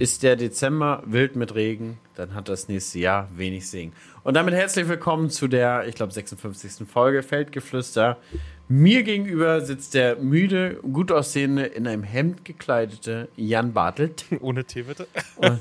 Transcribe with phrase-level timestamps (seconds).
[0.00, 3.92] Ist der Dezember wild mit Regen, dann hat das nächste Jahr wenig Segen.
[4.22, 6.88] Und damit herzlich willkommen zu der, ich glaube, 56.
[6.88, 8.16] Folge Feldgeflüster.
[8.66, 14.24] Mir gegenüber sitzt der müde, gut aussehende, in einem Hemd gekleidete Jan Bartelt.
[14.40, 15.06] Ohne Tee bitte.
[15.36, 15.60] Und,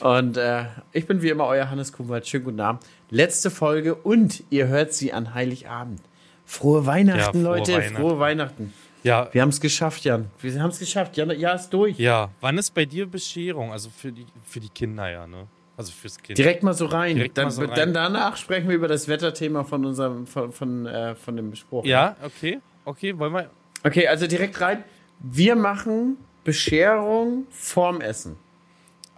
[0.00, 2.26] und äh, ich bin wie immer euer Hannes Kuhwald.
[2.26, 2.82] Schönen guten Abend.
[3.10, 6.00] Letzte Folge und ihr hört sie an Heiligabend.
[6.44, 7.74] Frohe Weihnachten, Ja, frohe Leute.
[7.74, 7.96] Weihnachten.
[7.96, 8.74] Frohe Weihnachten.
[9.04, 10.30] Ja, Wir haben es geschafft, Jan.
[10.40, 11.16] Wir haben es geschafft.
[11.16, 11.98] Jan, ja, ist durch.
[11.98, 12.30] ja.
[12.40, 13.70] Wann ist bei dir Bescherung?
[13.70, 15.46] Also für die, für die Kinder ja, ne?
[15.76, 16.38] Also fürs Kind.
[16.38, 17.16] Direkt mal so rein.
[17.16, 17.74] Direkt dann, mal so rein.
[17.74, 21.84] dann danach sprechen wir über das Wetterthema von unserem von, von, äh, von dem Spruch.
[21.84, 22.60] Ja, okay.
[22.84, 23.50] Okay, wollen wir.
[23.82, 24.84] Okay, also direkt rein.
[25.20, 28.36] Wir machen Bescherung vorm Essen.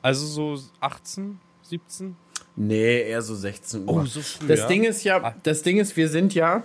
[0.02, 2.16] Also so 18, 17?
[2.56, 3.88] Nee, eher so 16 Uhr.
[3.94, 4.66] Oh, so früh, das ja?
[4.66, 5.34] Ding ist ja, Ah.
[5.42, 6.62] das Ding ist, wir sind ja,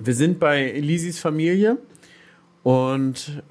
[0.00, 1.76] wir sind bei Lisis Familie
[2.62, 3.42] und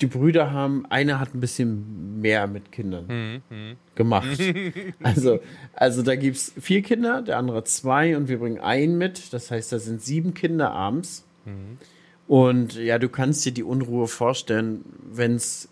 [0.00, 3.76] die Brüder haben, einer hat ein bisschen mehr mit Kindern Hm, hm.
[3.94, 4.38] gemacht.
[5.02, 5.40] also,
[5.74, 9.32] also da gibt es vier Kinder, der andere zwei und wir bringen einen mit.
[9.32, 11.24] Das heißt, da sind sieben Kinder abends.
[11.44, 11.78] Mhm.
[12.26, 15.68] Und ja, du kannst dir die Unruhe vorstellen, wenn es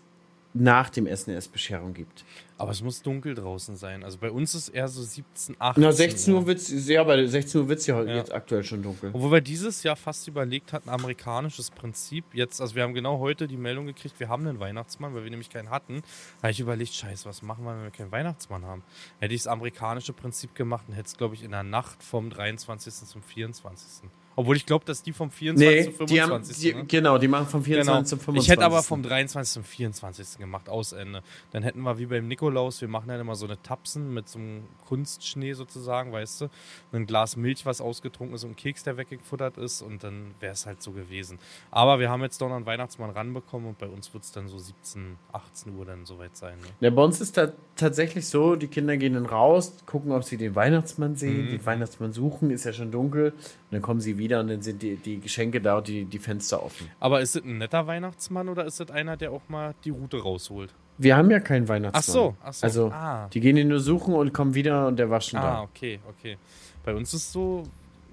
[0.53, 2.25] nach dem Essen erst Bescherung gibt.
[2.59, 4.03] Aber es muss dunkel draußen sein.
[4.03, 5.81] Also bei uns ist eher so 17, 18.
[5.81, 8.15] Na, 16 Uhr wird's, ja, bei 16 Uhr wird es ja, Ja.
[8.17, 9.11] jetzt aktuell schon dunkel.
[9.13, 12.25] Obwohl wir dieses Jahr fast überlegt hatten, amerikanisches Prinzip.
[12.33, 15.31] Jetzt, also wir haben genau heute die Meldung gekriegt, wir haben einen Weihnachtsmann, weil wir
[15.31, 16.01] nämlich keinen hatten.
[16.37, 18.83] Da habe ich überlegt, scheiße, was machen wir, wenn wir keinen Weihnachtsmann haben?
[19.19, 22.29] Hätte ich das amerikanische Prinzip gemacht und hätte es, glaube ich, in der Nacht vom
[22.29, 22.93] 23.
[22.93, 24.09] zum 24.
[24.39, 25.87] Obwohl ich glaube, dass die vom 24.
[25.91, 26.57] Nee, zum die haben, 25.
[26.71, 26.85] die, ne?
[26.85, 28.07] genau, die machen vom 24 Genau.
[28.07, 28.45] zum 25.
[28.45, 29.53] Ich hätte aber vom 23.
[29.53, 30.37] zum 24.
[30.37, 31.23] gemacht, aus Ende.
[31.51, 34.39] Dann hätten wir wie beim Nikolaus, wir machen dann immer so eine Tapsen mit so
[34.39, 36.47] einem Kunstschnee sozusagen, weißt du?
[36.93, 40.53] Ein Glas Milch, was ausgetrunken ist und ein Keks, der weggefuttert ist und dann wäre
[40.53, 41.37] es halt so gewesen.
[41.69, 44.47] Aber wir haben jetzt doch noch einen Weihnachtsmann ranbekommen und bei uns wird es dann
[44.47, 46.57] so 17, 18 Uhr dann soweit sein.
[46.59, 46.67] Ne?
[46.79, 50.37] Ja, bei uns ist da tatsächlich so, die Kinder gehen dann raus, gucken, ob sie
[50.37, 51.51] den Weihnachtsmann sehen, Mhm.
[51.51, 53.33] den Weihnachtsmann suchen, ist ja schon dunkel.
[53.69, 56.17] Und dann kommen sie wieder und dann sind die, die Geschenke da und die, die
[56.17, 56.89] Fenster offen.
[56.99, 60.21] Aber ist es ein netter Weihnachtsmann oder ist es einer, der auch mal die Route
[60.21, 60.73] rausholt?
[60.97, 62.01] Wir haben ja keinen Weihnachtsmann.
[62.01, 62.65] Ach so, ach so.
[62.65, 63.29] Also, ah.
[63.31, 65.61] die gehen ihn nur suchen und kommen wieder und der war schon Ah, da.
[65.61, 66.37] okay, okay.
[66.83, 67.63] Bei uns ist so,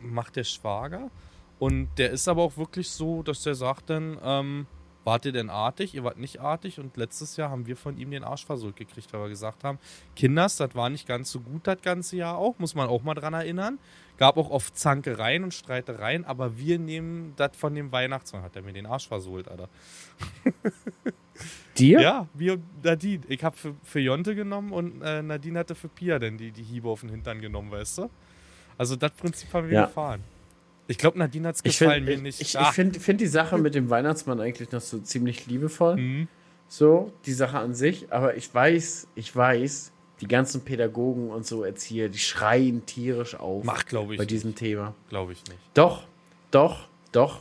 [0.02, 1.10] macht der Schwager
[1.58, 4.66] und der ist aber auch wirklich so, dass der sagt dann, ähm,
[5.06, 5.94] wart ihr denn artig?
[5.94, 9.12] Ihr wart nicht artig und letztes Jahr haben wir von ihm den Arsch versohlt gekriegt,
[9.12, 9.78] weil wir gesagt haben,
[10.16, 13.14] Kinders, das war nicht ganz so gut das ganze Jahr auch, muss man auch mal
[13.14, 13.78] dran erinnern.
[14.18, 18.62] Gab auch oft Zankereien und Streitereien, aber wir nehmen das von dem Weihnachtsmann, hat er
[18.62, 19.68] mir den Arsch versohlt, Alter.
[21.78, 22.00] Dir?
[22.00, 23.22] Ja, wir Nadine.
[23.28, 26.62] Ich habe für, für Jonte genommen und äh, Nadine hatte für Pia dann die, die
[26.62, 28.10] Hiebe auf den Hintern genommen, weißt du?
[28.78, 29.86] Also das Prinzip haben wir Ja.
[29.86, 30.24] gefahren.
[30.88, 32.40] Ich glaube, Nadine hat es gefallen, finde mir nicht.
[32.40, 32.70] ich, ich Ah.
[32.72, 35.96] find, find die Sache mit dem Weihnachtsmann eigentlich noch so ziemlich liebevoll.
[35.96, 36.28] Mhm.
[36.68, 38.12] So, die Sache an sich.
[38.12, 43.64] Aber ich weiß, ich weiß, die ganzen Pädagogen und so Erzieher, die schreien tierisch auf
[43.64, 44.18] Macht, glaube ich.
[44.18, 44.94] bei diesem Thema.
[45.08, 45.58] Glaube ich nicht.
[45.74, 46.04] Doch,
[46.50, 47.40] doch, doch.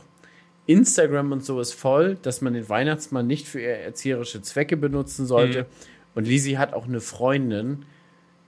[0.66, 5.62] Instagram und so ist voll, dass man den Weihnachtsmann nicht für erzieherische Zwecke benutzen sollte.
[5.62, 5.66] Mhm.
[6.16, 7.84] Und Lisi hat auch eine Freundin,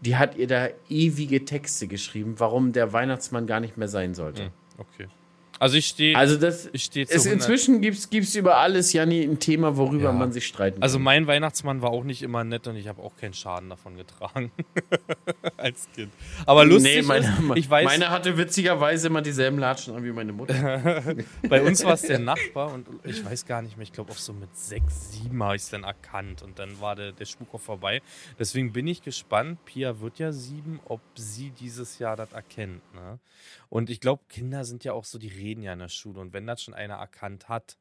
[0.01, 4.45] die hat ihr da ewige Texte geschrieben, warum der Weihnachtsmann gar nicht mehr sein sollte.
[4.45, 4.49] Mhm.
[4.79, 5.18] Okay.
[5.59, 6.17] Also ich stehe.
[6.17, 10.05] Also das ich stehe zu 100 inzwischen gibt's gibt's über alles Janni ein Thema, worüber
[10.05, 10.13] Ja.
[10.13, 11.05] man sich streiten Also kann.
[11.05, 14.53] mein Weihnachtsmann war auch nicht immer nett und ich habe auch keinen Schaden davon getragen.
[15.57, 16.13] Als Kind.
[16.47, 20.13] Aber lustig nee, meine, ist, ich weiß, meine hatte witzigerweise immer dieselben Latschen an wie
[20.13, 21.15] meine Mutter.
[21.49, 24.19] bei uns war es der Nachbar und ich weiß gar nicht mehr, ich glaube auch
[24.19, 27.49] so mit sechs, sieben habe ich es dann erkannt und dann war der, der Spuk
[27.53, 28.03] auch vorbei.
[28.39, 32.83] Deswegen bin ich gespannt, Pia wird ja sieben, ob sie dieses Jahr das erkennt.
[32.95, 33.19] Ne?
[33.71, 36.33] Und ich glaube, Kinder sind ja auch so, die reden ja in der Schule und
[36.33, 37.77] wenn das schon einer erkannt hat,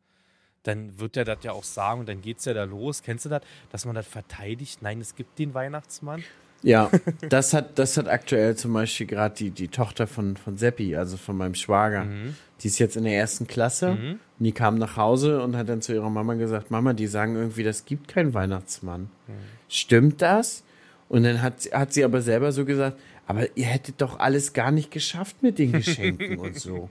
[0.64, 3.02] dann wird er das ja auch sagen und dann geht es ja da los.
[3.04, 3.42] Kennst du das,
[3.72, 4.82] dass man das verteidigt?
[4.82, 6.24] Nein, es gibt den Weihnachtsmann.
[6.64, 6.90] Ja,
[7.30, 11.16] das hat, das hat aktuell zum Beispiel gerade die, die Tochter von, von Seppi, also
[11.18, 12.06] von meinem Schwager.
[12.06, 12.36] Mhm.
[12.62, 15.82] Die ist jetzt in der ersten Klasse und die kam nach Hause und hat dann
[15.82, 19.04] zu ihrer Mama gesagt, Mama, die sagen irgendwie, das gibt keinen Weihnachtsmann.
[19.28, 19.34] Mhm.
[19.70, 20.64] Stimmt das?
[21.10, 22.98] Und dann hat, sie- hat sie aber selber so gesagt,
[23.28, 26.90] aber ihr hättet doch alles gar nicht geschafft mit den Geschenken und so.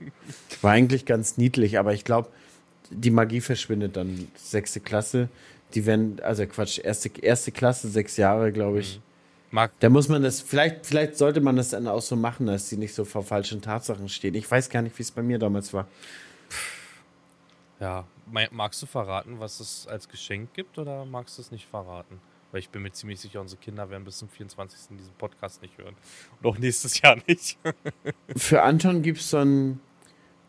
[0.61, 2.29] War eigentlich ganz niedlich, aber ich glaube,
[2.91, 4.27] die Magie verschwindet dann.
[4.35, 5.29] Sechste Klasse,
[5.73, 9.01] die werden, also Quatsch, erste, erste Klasse, sechs Jahre, glaube ich.
[9.49, 12.69] Mag, Da muss man das, vielleicht, vielleicht sollte man das dann auch so machen, dass
[12.69, 14.35] sie nicht so vor falschen Tatsachen stehen.
[14.35, 15.87] Ich weiß gar nicht, wie es bei mir damals war.
[17.79, 18.05] ja,
[18.51, 22.19] magst du verraten, was es als Geschenk gibt oder magst du es nicht verraten?
[22.57, 24.97] Weil ich bin mir ziemlich sicher, unsere Kinder werden bis zum 24.
[24.97, 25.93] diesen Podcast nicht hören.
[26.41, 27.55] Und auch nächstes Jahr nicht.
[28.35, 29.79] Für Anton gibt es so ein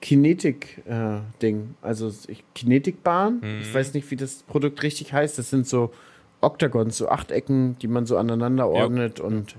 [0.00, 1.75] Kinetik-Ding.
[1.82, 3.60] also ich- Kinetikbahn.
[3.60, 5.37] Ich weiß nicht, wie das Produkt richtig heißt.
[5.37, 5.93] Das sind so
[6.40, 9.54] Octagons, so Achtecken, die man so aneinander ordnet und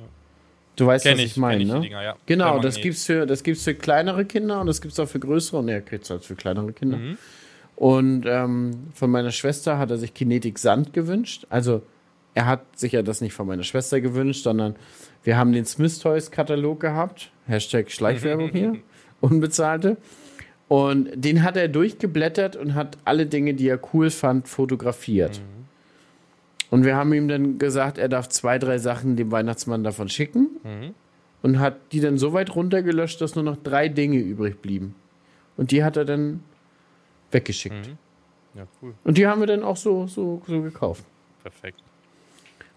[0.75, 1.81] du weißt, Kenn was ich, ich meine, ne?
[1.81, 2.15] Dinger, ja.
[2.25, 5.59] Genau, das gibt's für das gibt's für kleinere Kinder und das gibt's auch für größere
[5.59, 6.97] und er kriegt's halt für kleinere Kinder.
[6.97, 7.17] Mhm.
[7.75, 11.45] Und ähm, von meiner Schwester hat er sich Kinetik Sand gewünscht.
[11.51, 11.83] Also
[12.33, 14.75] er hat sich ja das nicht von meiner Schwester gewünscht, sondern
[15.23, 17.31] wir haben den Smith Toys Katalog gehabt.
[17.47, 18.75] Hashtag Schleichwerbung hier.
[19.21, 19.97] Unbezahlte.
[20.67, 25.41] Und den hat er durchgeblättert und hat alle Dinge, die er cool fand, fotografiert.
[26.69, 30.49] Und wir haben ihm dann gesagt, er darf zwei, drei Sachen dem Weihnachtsmann davon schicken.
[30.63, 30.93] Mhm.
[31.41, 34.93] Und hat die dann so weit runtergelöscht, dass nur noch drei Dinge übrig blieben.
[35.57, 36.43] Und die hat er dann
[37.31, 37.87] weggeschickt.
[37.87, 37.97] Mhm.
[38.55, 38.93] Ja, cool.
[39.03, 41.03] Und die haben wir dann auch so, so, so gekauft.
[41.41, 41.81] Perfekt.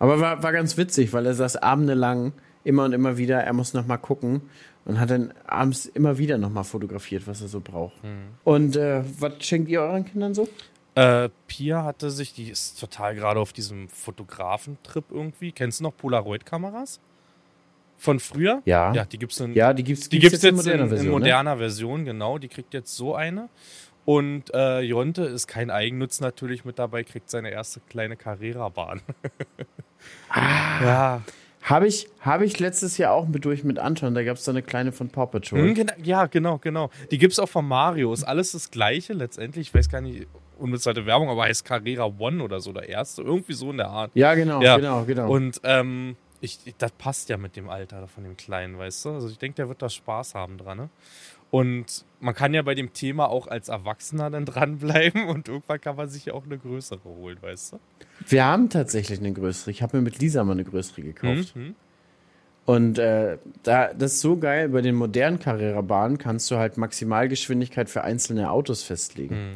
[0.02, 2.32] Aber war, war ganz witzig, weil er saß abendelang
[2.64, 4.42] immer und immer wieder, er muss noch mal gucken
[4.84, 7.94] und hat dann abends immer wieder noch mal fotografiert, was er so braucht.
[8.42, 10.48] Und äh, was schenkt ihr euren Kindern so?
[10.96, 15.52] Äh, Pia hatte sich, die ist total gerade auf diesem Fotografentrip irgendwie.
[15.52, 16.98] Kennst du noch Polaroid-Kameras?
[17.96, 18.60] Von früher?
[18.64, 18.92] Ja.
[18.92, 21.12] Ja, die gibt's in, Ja, die gibt's, die gibt's jetzt in, moderner in Version, ne?
[21.12, 22.38] moderner Version, genau.
[22.38, 23.48] Die kriegt jetzt so eine.
[24.04, 29.00] Und äh, Jonte ist kein Eigennutz natürlich mit dabei, kriegt seine erste kleine Carrera-Bahn.
[30.28, 30.84] Ah.
[30.84, 31.22] Ja.
[31.62, 34.50] Habe ich, hab ich letztes Jahr auch mit durch mit Anton, da gab es so
[34.50, 35.60] eine kleine von Paw Patrol.
[35.60, 36.90] Hm, gena- ja, genau, genau.
[37.12, 38.12] Die gibt's auch von Mario.
[38.12, 39.68] Ist alles das Gleiche letztendlich.
[39.68, 40.26] Ich weiß gar nicht,
[40.58, 43.22] unbezahlte Werbung, aber heißt Carrera One oder so, der erste.
[43.22, 44.10] Irgendwie so in der Art.
[44.14, 44.76] Ja, genau, Ja.
[44.76, 45.30] genau, genau.
[45.30, 49.10] Und ähm, ich, ich- das passt ja mit dem Alter von dem Kleinen, weißt du?
[49.10, 50.78] Also ich denke, der wird da Spaß haben dran.
[50.78, 50.88] Ne?
[51.52, 55.96] Und man kann ja bei dem Thema auch als Erwachsener dann dranbleiben und irgendwann kann
[55.96, 57.78] man sich ja auch eine größere holen, weißt du?
[58.26, 59.70] wir haben tatsächlich eine größere.
[59.70, 61.56] Ich habe mir mit Lisa mal eine größere gekauft.
[61.56, 61.74] Mhm.
[62.64, 67.90] Und äh, da, das ist so geil, bei den modernen Carrera-Bahnen kannst du halt Maximalgeschwindigkeit
[67.90, 69.34] für einzelne Autos festlegen.
[69.34, 69.52] Mhm.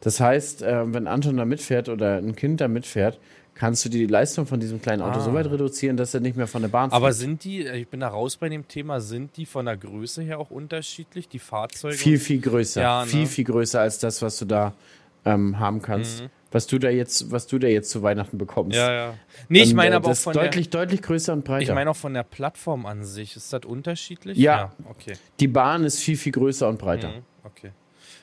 [0.00, 3.20] Das heißt, äh, wenn Anton da mitfährt oder ein Kind da mitfährt,
[3.58, 5.20] kannst du die Leistung von diesem kleinen Auto Ah.
[5.20, 7.20] so weit reduzieren, dass er nicht mehr von der Bahn Aber fliegt.
[7.20, 10.38] sind die, ich bin da raus bei dem Thema, sind die von der Größe her
[10.38, 11.96] auch unterschiedlich, die Fahrzeuge?
[11.96, 12.80] Viel, viel größer.
[12.82, 13.10] Ja, ne?
[13.10, 14.72] Viel, viel größer als das, was du da
[15.24, 16.24] ähm, haben kannst.
[16.52, 18.76] Was du da jetzt, was du da jetzt zu Weihnachten bekommst.
[18.76, 19.14] ja, ja.
[19.48, 21.62] Nee, ich Und, meine äh, aber auch von deutlich, deutlich größer und der, breiter.
[21.70, 23.34] ich meine auch von der Plattform an sich.
[23.36, 24.38] Ist das unterschiedlich?
[24.38, 24.72] Ja.
[24.88, 25.14] okay.
[25.40, 27.08] die Bahn ist viel, viel größer und breiter.
[27.08, 27.70] Mhm, Okay.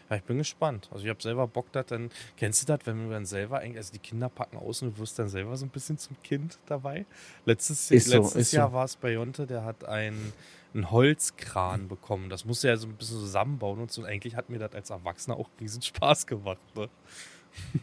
[0.09, 0.89] Ja, ich bin gespannt.
[0.91, 2.09] Also ich habe selber Bock, das dann.
[2.37, 5.01] Kennst du das, wenn du dann selber eigentlich, also die Kinder packen aus und du
[5.01, 7.05] wirst dann selber so ein bisschen zum Kind dabei?
[7.45, 8.57] Letztes, Ist letztes ist so.
[8.57, 10.33] Jahr war es bei Jonte, der hat einen,
[10.73, 12.29] einen Holzkran bekommen.
[12.29, 14.01] Das musste er so ein bisschen zusammenbauen und so.
[14.01, 16.59] Und eigentlich hat mir das als Erwachsener auch riesen Spaß gemacht.
[16.75, 16.89] Ne?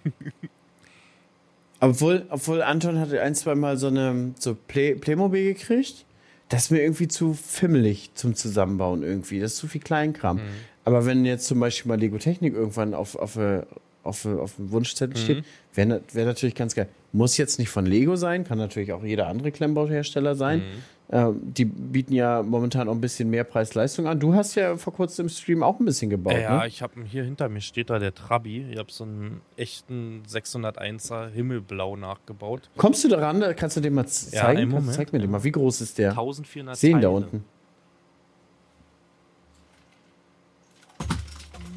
[1.80, 6.04] Obwohl, obwohl Anton hatte ein, zwei Mal so eine so Play, Playmobil gekriegt.
[6.50, 9.40] Das ist mir irgendwie zu fimmelig zum Zusammenbauen irgendwie.
[9.40, 10.36] Das ist zu viel Kleinkram.
[10.38, 10.50] Mhm.
[10.84, 13.62] Aber wenn jetzt zum Beispiel mal Lego Technik irgendwann auf, auf, äh,
[14.02, 15.24] auf, äh, auf dem Wunschzettel Mhm.
[15.24, 15.44] steht,
[15.74, 16.88] wäre wär natürlich ganz geil.
[17.12, 20.58] Muss jetzt nicht von Lego sein, kann natürlich auch jeder andere Klemmbauhersteller sein.
[20.60, 20.62] Mhm.
[21.12, 24.20] Ähm, die bieten ja momentan auch ein bisschen mehr Preis-Leistung an.
[24.20, 26.34] Du hast ja vor kurzem im Stream auch ein bisschen gebaut.
[26.40, 26.68] ja, ne?
[26.68, 28.64] ich habe hier hinter mir steht da der Trabi.
[28.70, 32.70] Ich habe so einen echten 601er Himmelblau nachgebaut.
[32.76, 33.44] Kommst du daran?
[33.56, 34.60] Kannst du den mal Ja, zeigen?
[34.70, 34.94] Kannst- Moment.
[34.94, 35.42] Zeig mir den mal.
[35.42, 36.10] Wie groß ist der?
[36.10, 37.10] 1400 Sehen da Teile.
[37.10, 37.44] unten.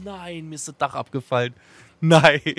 [0.03, 1.53] Nein, mir ist das Dach abgefallen.
[2.01, 2.41] Nein.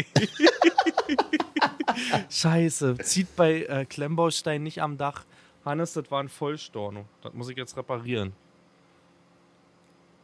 [2.31, 2.97] Scheiße.
[2.99, 5.25] Zieht bei äh, Klemmbaustein nicht am Dach.
[5.65, 7.07] Hannes, das war ein Vollstorno.
[7.23, 8.33] Das muss ich jetzt reparieren.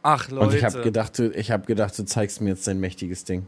[0.03, 0.47] Ach, Leute.
[0.47, 3.47] Und ich habe gedacht, ich habe gedacht, du zeigst mir jetzt dein mächtiges Ding.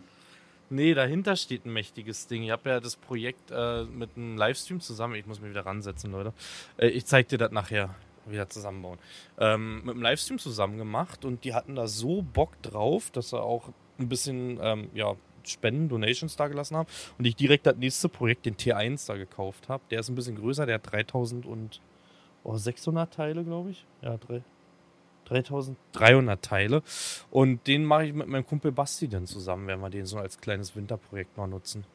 [0.69, 2.43] Nee, dahinter steht ein mächtiges Ding.
[2.43, 5.15] Ich habe ja das Projekt äh, mit einem Livestream zusammen.
[5.15, 6.33] Ich muss mich wieder ransetzen, Leute.
[6.77, 7.95] Äh, ich zeig dir das nachher
[8.31, 8.99] wieder zusammenbauen.
[9.39, 13.41] Ähm, mit einem Livestream zusammen gemacht und die hatten da so Bock drauf, dass sie
[13.41, 15.15] auch ein bisschen ähm, ja,
[15.45, 16.87] Spenden, Donations da gelassen haben
[17.17, 19.83] und ich direkt das nächste Projekt, den T1 da gekauft habe.
[19.91, 21.81] Der ist ein bisschen größer, der hat 3000 und
[22.43, 23.85] oh, 600 Teile, glaube ich.
[24.01, 24.43] Ja, drei.
[25.25, 26.83] 3300 Teile.
[27.31, 30.37] Und den mache ich mit meinem Kumpel Basti dann zusammen, wenn wir den so als
[30.39, 31.85] kleines Winterprojekt mal nutzen.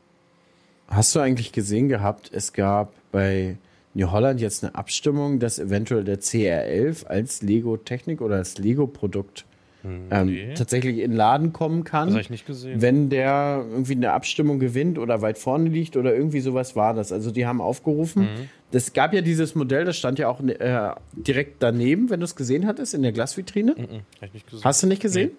[0.89, 3.59] Hast du eigentlich gesehen gehabt, es gab bei
[3.99, 9.45] New Holland jetzt eine Abstimmung, dass eventuell der CR11 als Lego-Technik oder als Lego-Produkt
[9.85, 10.55] ähm, nee.
[10.55, 12.81] tatsächlich in den Laden kommen Das kann, habe ich nicht gesehen.
[12.81, 17.13] wenn der irgendwie eine Abstimmung gewinnt oder weit vorne liegt oder irgendwie sowas war das.
[17.13, 18.23] Also die haben aufgerufen.
[18.23, 18.49] Mhm.
[18.71, 22.37] Das gab ja dieses Modell, das stand ja auch äh, direkt daneben, wenn du es
[22.37, 23.75] gesehen hattest, in der Glasvitrine.
[23.77, 24.65] Mhm, hab ich nicht gesehen.
[24.65, 25.31] Hast du nicht gesehen?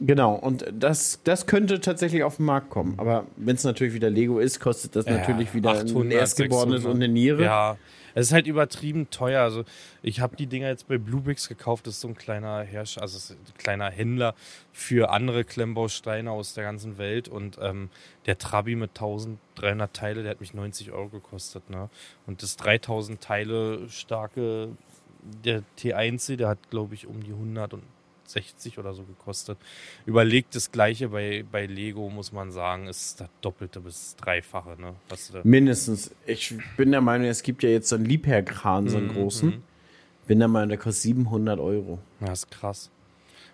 [0.00, 2.94] Genau, und das, das könnte tatsächlich auf den Markt kommen.
[2.98, 6.82] Aber wenn es natürlich wieder Lego ist, kostet das Ja, natürlich wieder ein 800, Erstgeborenes
[6.82, 6.94] 600.
[6.94, 7.44] und eine Niere.
[7.44, 7.76] Ja,
[8.14, 9.42] Es ist halt übertrieben teuer.
[9.42, 9.64] Also
[10.02, 11.86] ich habe die Dinger jetzt bei Bluebricks gekauft.
[11.86, 14.34] Das ist so ein kleiner Herrscher, also ein kleiner Händler
[14.72, 17.28] für andere Klemmbausteine aus der ganzen Welt.
[17.28, 17.90] Und ähm,
[18.26, 21.70] der Trabi mit 1300 Teile, der hat mich 90 Euro gekostet.
[21.70, 21.88] Ne?
[22.26, 24.68] Und das 3000 Teile starke,
[25.44, 27.82] der T1C, der hat glaube ich um die 100 und
[28.28, 29.58] 60 oder so gekostet.
[30.06, 34.76] Überlegt das gleiche bei, bei Lego, muss man sagen, ist das Doppelte bis Dreifache.
[34.80, 34.94] Ne?
[35.44, 36.14] Mindestens.
[36.26, 39.12] Ich bin der Meinung, es gibt ja jetzt so einen Liebherrkran, so einen mhm.
[39.12, 39.62] großen.
[40.26, 41.98] Bin der Meinung, der kostet 700 Euro.
[42.20, 42.90] Ja, ist krass.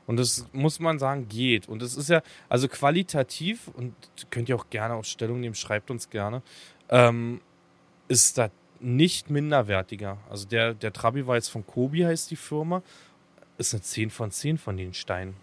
[0.07, 1.69] Und das muss man sagen, geht.
[1.69, 3.95] Und es ist ja, also qualitativ, und
[4.31, 6.43] könnt ihr auch gerne auf Stellung nehmen, schreibt uns gerne,
[6.89, 7.41] ähm,
[8.09, 8.51] ist das
[8.81, 10.19] nicht minderwertiger.
[10.29, 12.83] Also der, der Trabi war jetzt von Kobi, heißt die Firma
[13.61, 15.35] ist eine 10 von 10 von den Steinen.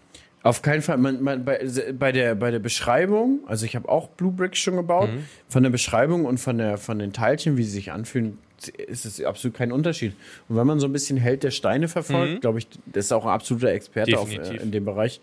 [0.42, 0.98] Auf keinen Fall.
[0.98, 1.60] Man, man, bei,
[1.98, 5.24] bei, der, bei der Beschreibung, also ich habe auch Blue Bricks schon gebaut, mhm.
[5.48, 8.38] von der Beschreibung und von, der, von den Teilchen, wie sie sich anfühlen,
[8.86, 10.14] ist es absolut kein Unterschied.
[10.48, 12.40] Und wenn man so ein bisschen Held der Steine verfolgt, mhm.
[12.40, 15.20] glaube ich, das ist auch ein absoluter Experte auf, äh, in dem Bereich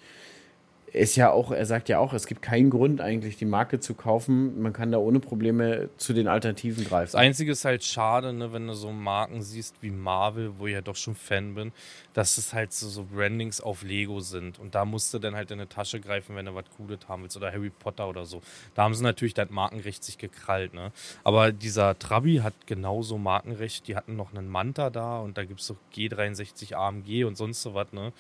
[0.96, 3.94] ist ja auch, er sagt ja auch, es gibt keinen Grund eigentlich, die Marke zu
[3.94, 4.62] kaufen.
[4.62, 7.12] Man kann da ohne Probleme zu den Alternativen greifen.
[7.12, 10.74] Das Einzige ist halt schade, ne, wenn du so Marken siehst wie Marvel, wo ich
[10.74, 11.72] ja doch schon Fan bin,
[12.14, 14.58] dass es halt so, so Brandings auf Lego sind.
[14.58, 17.24] Und da musst du dann halt in eine Tasche greifen, wenn du was Cooles haben
[17.24, 17.36] willst.
[17.36, 18.42] Oder Harry Potter oder so.
[18.74, 20.74] Da haben sie natürlich das Markenrecht sich gekrallt.
[20.74, 20.92] Ne?
[21.24, 23.88] Aber dieser Trabi hat genauso Markenrecht.
[23.88, 27.62] Die hatten noch einen Manta da und da gibt es so G63 AMG und sonst
[27.62, 27.92] so was.
[27.92, 28.14] Ne?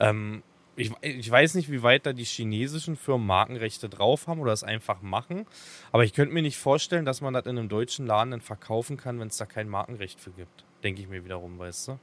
[0.00, 0.42] Ähm,
[0.76, 4.64] ich, ich, weiß nicht, wie weit da die chinesischen Firmen Markenrechte drauf haben oder es
[4.64, 5.46] einfach machen.
[5.90, 8.96] Aber ich könnte mir nicht vorstellen, dass man das in einem deutschen Laden dann verkaufen
[8.96, 10.64] kann, wenn es da kein Markenrecht für gibt.
[10.82, 11.98] Denke ich mir wiederum, weißt du?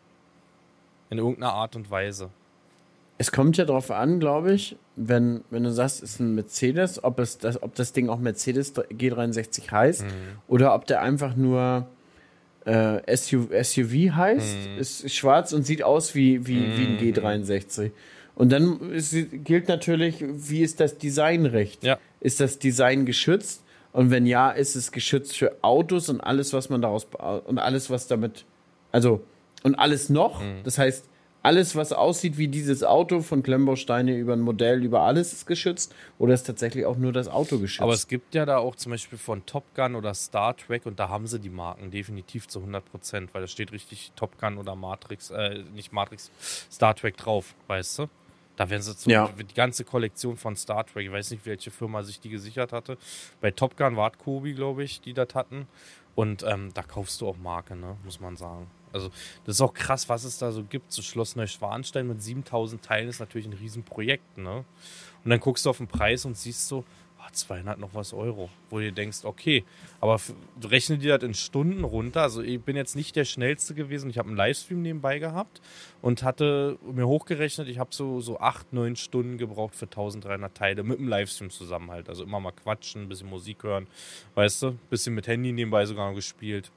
[1.10, 2.30] In irgendeiner Art und Weise.
[3.18, 7.04] Es kommt ja darauf an, glaube ich, wenn, wenn du sagst, es ist ein Mercedes,
[7.04, 10.08] ob, es das, ob das Ding auch Mercedes G63 heißt mhm.
[10.48, 11.88] oder ob der einfach nur
[12.66, 14.78] äh, SUV, heißt, mhm.
[14.78, 16.78] ist schwarz und sieht aus wie, wie, mhm.
[16.78, 17.00] wie ein mhm.
[17.00, 17.92] G63.
[18.40, 21.84] Und dann ist, gilt natürlich, wie ist das Designrecht?
[21.84, 22.00] Ja.
[22.22, 23.64] Ist das Design geschützt?
[23.92, 27.06] Und wenn ja, ist es geschützt für Autos und alles, was man daraus
[27.46, 28.46] und alles, was damit,
[28.94, 29.22] also
[29.64, 30.42] und alles noch.
[30.42, 30.62] Mhm.
[30.64, 31.04] Das heißt,
[31.44, 35.94] alles, was aussieht wie dieses Auto, von Klemmbausteine über ein Modell, über alles ist geschützt
[36.18, 37.82] oder ist tatsächlich auch nur das Auto geschützt?
[37.82, 40.98] Aber es gibt ja da auch zum Beispiel von Top Gun oder Star Trek und
[40.98, 44.58] da haben sie die Marken definitiv zu 100 Prozent, weil da steht richtig Top Gun
[44.58, 46.32] oder Matrix, äh, nicht Matrix,
[46.72, 48.08] Star Trek drauf, weißt du?
[48.60, 49.30] Da werden sie zum ja.
[49.30, 52.98] die ganze Kollektion von Star Trek, ich weiß nicht, welche Firma sich die gesichert hatte.
[53.40, 55.66] Bei Top Gun war es Kobi, glaube ich, die das hatten.
[56.14, 57.96] Und ähm, da kaufst du auch Marke, ne?
[58.04, 58.68] muss man sagen.
[58.92, 59.12] Also,
[59.46, 60.92] das ist auch krass, was es da so gibt.
[60.92, 64.66] So Schloss Neuschwanstein mit 7000 Teilen ist natürlich ein Riesenprojekt, ne?
[65.24, 66.84] Und dann guckst du auf den Preis und siehst so,
[67.32, 69.64] 200 noch was Euro, wo du denkst, okay,
[70.02, 70.20] aber
[70.64, 72.22] rechne dir das in Stunden runter.
[72.22, 74.10] Also ich bin jetzt nicht der schnellste gewesen.
[74.10, 75.62] Ich habe einen Livestream nebenbei gehabt
[76.02, 80.84] und hatte mir hochgerechnet, ich habe so, so 8, 9 Stunden gebraucht für 1300 Teile
[80.84, 82.10] mit dem Livestream zusammen halt.
[82.10, 83.88] Also immer mal quatschen, ein bisschen Musik hören,
[84.36, 86.72] weißt du, bisschen mit Handy nebenbei sogar gespielt.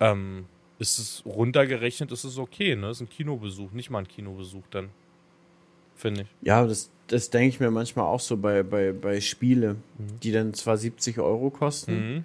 [0.00, 0.46] Ähm,
[0.78, 2.90] ist es runtergerechnet, ist es okay, ne?
[2.90, 4.90] Ist ein Kinobesuch, nicht mal ein Kinobesuch dann.
[5.96, 6.28] Finde ich.
[6.42, 10.20] Ja, das, das denke ich mir manchmal auch so bei, bei, bei Spiele, mhm.
[10.22, 12.24] die dann zwar 70 Euro kosten, mhm.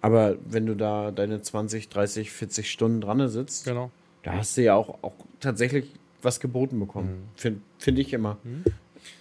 [0.00, 3.90] aber wenn du da deine 20, 30, 40 Stunden dran sitzt, genau.
[4.22, 5.92] da hast du ja auch, auch tatsächlich
[6.22, 7.08] was geboten bekommen.
[7.08, 7.28] Mhm.
[7.36, 8.36] Finde find ich immer.
[8.44, 8.64] Mhm.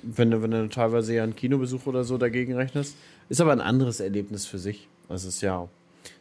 [0.01, 2.97] Wenn, du, wenn du teilweise ja einen Kinobesuch oder so dagegen rechnest.
[3.29, 4.87] Ist aber ein anderes Erlebnis für sich.
[5.07, 5.67] Das ist ja,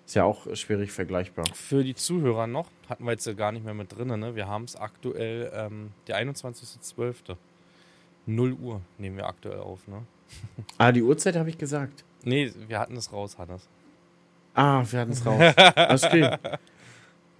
[0.06, 1.44] ist ja auch schwierig vergleichbar.
[1.54, 4.34] Für die Zuhörer noch, hatten wir jetzt ja gar nicht mehr mit drin, ne?
[4.36, 7.36] Wir haben es aktuell ähm, der 21.12.
[8.26, 10.02] 0 Uhr nehmen wir aktuell auf, ne?
[10.78, 12.04] Ah, die Uhrzeit habe ich gesagt.
[12.24, 13.68] Nee, wir hatten es raus, Hannes.
[14.54, 15.40] Ah, wir hatten es raus.
[15.76, 16.36] Alles okay.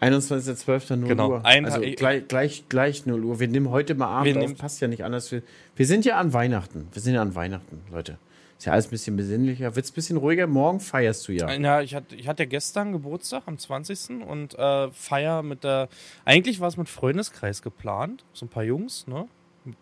[0.01, 1.07] 21.12.
[1.07, 1.31] genau.
[1.31, 1.45] Uhr.
[1.45, 3.41] Ein, also gleich, gleich, gleich 0 Uhr.
[3.41, 5.33] Wir nehmen heute mal Abend auf, passt ja nicht anders.
[5.33, 5.43] Wir,
[5.77, 6.89] wir sind ja an Weihnachten.
[6.93, 8.19] Wir sind ja an Weihnachten, Leute.
[8.59, 9.75] Ist ja alles ein bisschen besinnlicher.
[9.75, 10.47] Wird es ein bisschen ruhiger?
[10.47, 11.53] Morgen feierst du ja.
[11.53, 14.23] Ja, ich hatte, ich hatte gestern Geburtstag am 20.
[14.27, 15.89] und äh, feier mit der.
[16.25, 18.25] Eigentlich war es mit Freundeskreis geplant.
[18.33, 19.27] So ein paar Jungs, ne?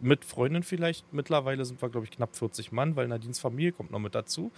[0.01, 1.13] Mit Freundin vielleicht.
[1.13, 4.53] Mittlerweile sind wir, glaube ich, knapp 40 Mann, weil Nadines Familie kommt noch mit dazu.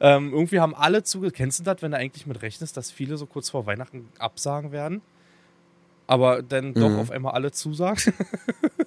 [0.00, 1.30] Ähm, irgendwie haben alle zuge...
[1.30, 4.72] Kennst du das, wenn du eigentlich mit rechnest, dass viele so kurz vor Weihnachten absagen
[4.72, 5.02] werden?
[6.06, 6.98] Aber dann doch mhm.
[6.98, 8.14] auf einmal alle zusagen?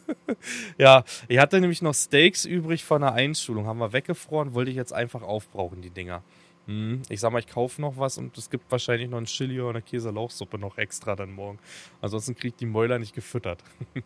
[0.77, 3.67] ja, ich hatte nämlich noch Steaks übrig von einer Einschulung.
[3.67, 6.23] Haben wir weggefroren, wollte ich jetzt einfach aufbrauchen, die Dinger.
[6.67, 9.59] Hm, ich sag mal, ich kaufe noch was und es gibt wahrscheinlich noch ein Chili
[9.59, 11.59] oder eine Käse-Lauchsuppe noch extra dann morgen.
[12.01, 13.63] Ansonsten kriegt die Mäuler nicht gefüttert.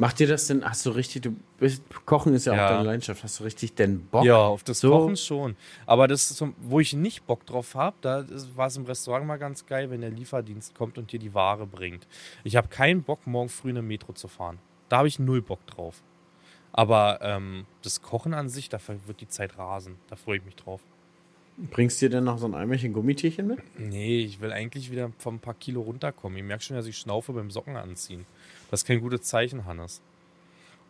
[0.00, 2.64] Macht dir das denn, hast du richtig, du bist, Kochen ist ja, Ja.
[2.64, 4.24] auch deine Leidenschaft, hast du richtig denn Bock?
[4.24, 4.88] Ja, auf das So.
[4.90, 5.56] Kochen schon.
[5.84, 8.24] Aber das, ist wo ich nicht Bock drauf habe, da
[8.56, 11.66] war es im Restaurant mal ganz geil, wenn der Lieferdienst kommt und dir die Ware
[11.66, 12.06] bringt.
[12.44, 14.58] Ich habe keinen Bock, morgen früh eine Metro zu fahren.
[14.88, 16.02] Da habe ich null Bock drauf.
[16.72, 19.96] Aber ähm, das Kochen an sich, da wird die Zeit rasen.
[20.08, 20.80] Da freue ich mich drauf.
[21.58, 23.58] Bringst dir denn noch so ein Eimerchen Gummitierchen mit?
[23.78, 26.38] Nee, ich will eigentlich wieder von ein paar Kilo runterkommen.
[26.38, 28.24] Ich merke schon, dass ich schnaufe beim Socken anziehen.
[28.70, 30.00] Das ist kein gutes Zeichen, Hannes.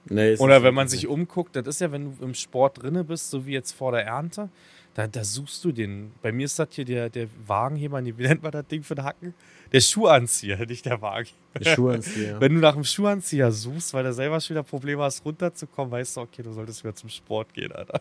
[0.06, 3.30] Nee, Oder wenn man sich umguckt, das ist ja, wenn du im Sport drinne bist,
[3.30, 4.48] so wie jetzt vor der Ernte,
[4.94, 6.12] da, da suchst du den.
[6.22, 9.04] Bei mir ist das hier der, der Wagenheber, wie nennt man das Ding für den
[9.04, 9.34] Hacken?
[9.72, 11.28] Der Schuhanzieher, nicht der Wagen.
[11.58, 12.36] Die Schuhe anziehen.
[12.38, 16.16] Wenn du nach einem Schuhanzieher suchst, weil du selber schon wieder Probleme hast, runterzukommen, weißt
[16.16, 18.00] du, okay, du solltest wieder zum Sport gehen, Alter.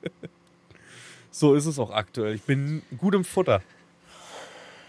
[1.30, 2.34] so ist es auch aktuell.
[2.34, 3.62] Ich bin gut im Futter.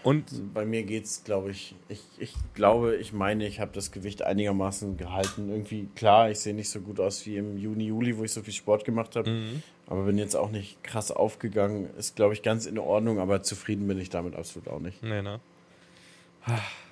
[0.06, 4.22] Und Bei mir geht's, glaube ich, ich, ich glaube, ich meine, ich habe das Gewicht
[4.22, 5.50] einigermaßen gehalten.
[5.50, 8.40] Irgendwie, klar, ich sehe nicht so gut aus wie im Juni, Juli, wo ich so
[8.40, 9.28] viel Sport gemacht habe.
[9.28, 9.64] Mhm.
[9.88, 11.90] Aber bin jetzt auch nicht krass aufgegangen.
[11.98, 15.02] Ist, glaube ich, ganz in Ordnung, aber zufrieden bin ich damit absolut auch nicht.
[15.02, 15.40] nee, ne?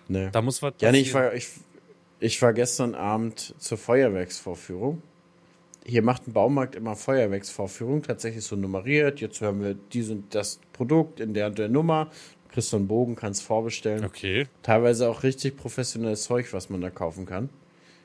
[0.08, 0.30] Nee.
[0.32, 1.50] Da muss was Ja, nee, ich war, ich,
[2.18, 5.00] ich war gestern Abend zur Feuerwerksvorführung.
[5.86, 9.20] Hier macht ein Baumarkt immer Feuerwerksvorführung, tatsächlich so nummeriert.
[9.20, 12.10] Jetzt hören wir dies und das Produkt in der und der Nummer.
[12.54, 14.04] Du kriegst so einen Bogen, kannst vorbestellen.
[14.04, 14.46] Okay.
[14.62, 17.48] Teilweise auch richtig professionelles Zeug, was man da kaufen kann.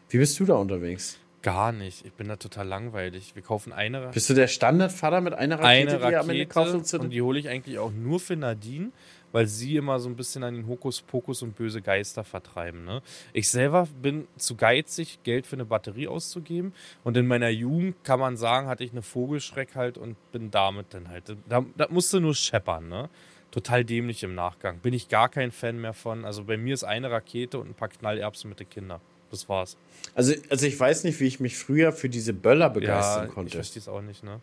[0.10, 1.20] Wie bist du da unterwegs?
[1.44, 2.04] Gar nicht.
[2.04, 3.36] Ich bin da total langweilig.
[3.36, 6.56] Wir kaufen eine Bist du der Standardvater mit einer Rakete, eine die ihr am Ende
[6.56, 8.90] Rakete zu und die hole ich eigentlich auch nur für Nadine,
[9.32, 12.86] weil sie immer so ein bisschen an den Hokuspokus und böse Geister vertreiben.
[12.86, 13.04] Ne?
[13.34, 18.20] Ich selber bin zu geizig, Geld für eine Batterie auszugeben und in meiner Jugend kann
[18.20, 21.36] man sagen, hatte ich eine Vogelschreck halt und bin damit dann halt.
[21.48, 23.10] Da, da musste nur scheppern, ne?
[23.52, 24.78] Total dämlich im Nachgang.
[24.80, 26.24] Bin ich gar kein Fan mehr von.
[26.26, 29.02] Also bei mir ist eine Rakete und ein paar Knallerbsen mit den Kindern.
[29.32, 29.78] Das war's.
[30.16, 33.34] also, also ich weiß nicht, wie ich mich früher für diese Böller begeistern Ja, ich
[33.34, 33.52] konnte.
[33.58, 34.40] verstehe es auch nicht, ne?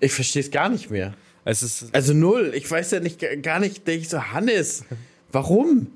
[0.00, 1.14] Ich verstehe es gar nicht mehr.
[1.44, 2.52] Es ist, Also null.
[2.54, 4.84] Ich weiß ja nicht, gar nicht, denke ich so, Hannes,
[5.32, 5.88] warum?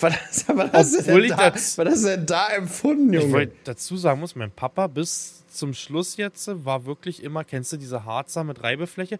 [0.00, 0.14] Was,
[0.48, 3.32] was, hast du denn ich da, das- was hast du denn da empfunden, Ich Junge?
[3.32, 7.76] wollte dazu sagen muss, mein Papa bis zum Schluss jetzt war wirklich immer, kennst du
[7.78, 9.18] diese Harzer mit Reibefläche?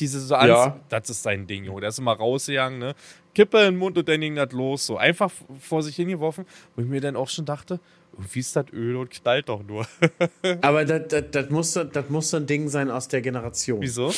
[0.00, 0.80] Diese so alles, Ja.
[0.88, 1.80] das ist sein Ding, Junge.
[1.82, 2.94] Der ist immer rausgegangen, ne?
[3.34, 4.86] Kippe in den Mund und dann ging das los.
[4.86, 5.30] So einfach
[5.60, 7.78] vor sich hingeworfen, wo ich mir dann auch schon dachte,
[8.12, 9.86] irgendwie ist das Öl und knallt doch nur.
[10.62, 13.80] Aber das, das, das, muss, so- das muss so ein Ding sein aus der Generation.
[13.82, 14.12] Wieso?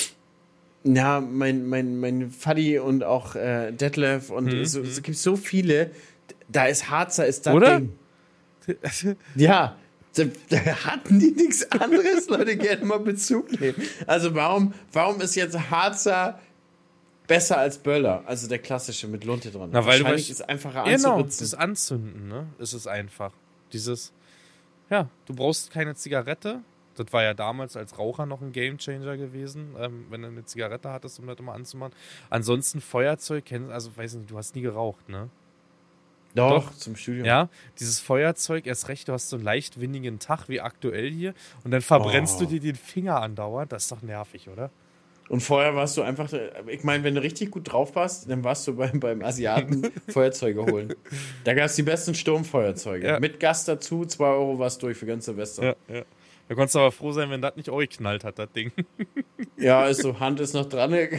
[0.84, 5.36] Ja, mein, mein, mein Faddy und auch äh, Detlef und Mhm, so, es gibt so
[5.36, 5.90] viele.
[6.48, 7.80] Da ist Harzer, ist das Oder?
[7.80, 7.92] Ding.
[9.34, 9.76] Ja,
[10.14, 13.76] da, da hatten die nichts anderes, Leute, gerne mal Bezug nehmen.
[14.06, 16.38] Also warum, warum ist jetzt Harzer
[17.26, 18.22] besser als Böller?
[18.26, 19.70] Also der klassische mit Lunte dran.
[19.72, 21.38] Na, weil du Wahrscheinlich weißt- ist einfacher Genau, anzuritzen.
[21.40, 22.46] das Anzünden, ne?
[22.58, 23.32] Ist es einfach.
[23.72, 24.12] Dieses,
[24.90, 26.60] ja, du brauchst keine Zigarette.
[26.98, 30.90] Das war ja damals als Raucher noch ein Gamechanger gewesen, ähm, wenn du eine Zigarette
[30.92, 31.94] hattest, um das immer anzumachen.
[32.30, 35.28] Ansonsten Feuerzeug, also weiß nicht, du hast nie geraucht, ne?
[36.34, 36.74] Doch, Doch.
[36.76, 37.24] zum Studium.
[37.24, 37.48] Ja,
[37.80, 41.34] dieses Feuerzeug, erst recht, du hast so einen leicht windigen Tag wie aktuell hier
[41.64, 42.40] und dann verbrennst Oh.
[42.40, 43.72] du dir den Finger andauernd.
[43.72, 44.70] Das ist doch nervig, oder?
[45.30, 46.32] Und vorher warst du einfach,
[46.68, 50.64] ich meine, wenn du richtig gut drauf warst, dann warst du beim, beim Asiaten Feuerzeuge
[50.64, 50.94] holen.
[51.44, 53.06] Da gab es die besten Sturmfeuerzeuge.
[53.06, 53.20] Ja.
[53.20, 55.76] Mit Gast dazu, 2 Euro warst durch für ganz Silvester.
[55.88, 56.02] Ja, ja.
[56.48, 58.72] Da konntest du aber froh sein, wenn das nicht euch knallt hat, das Ding.
[59.56, 60.92] Ja, ist so, Hand ist noch dran,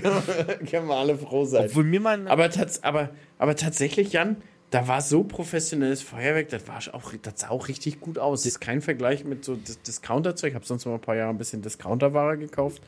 [0.71, 1.65] können wir alle froh sein.
[1.65, 2.25] Obwohl mir mal.
[2.29, 4.37] Aber, tats aber, aber tatsächlich, Jan,
[4.71, 8.43] da war so professionelles Feuerwerk, das, war auch, das sah auch richtig gut aus.
[8.43, 10.51] Das ist kein Vergleich mit so Dis Discounter-Zeug.
[10.51, 12.81] Ich habe sonst mal ein paar Jahre ein bisschen Discounter-Ware gekauft.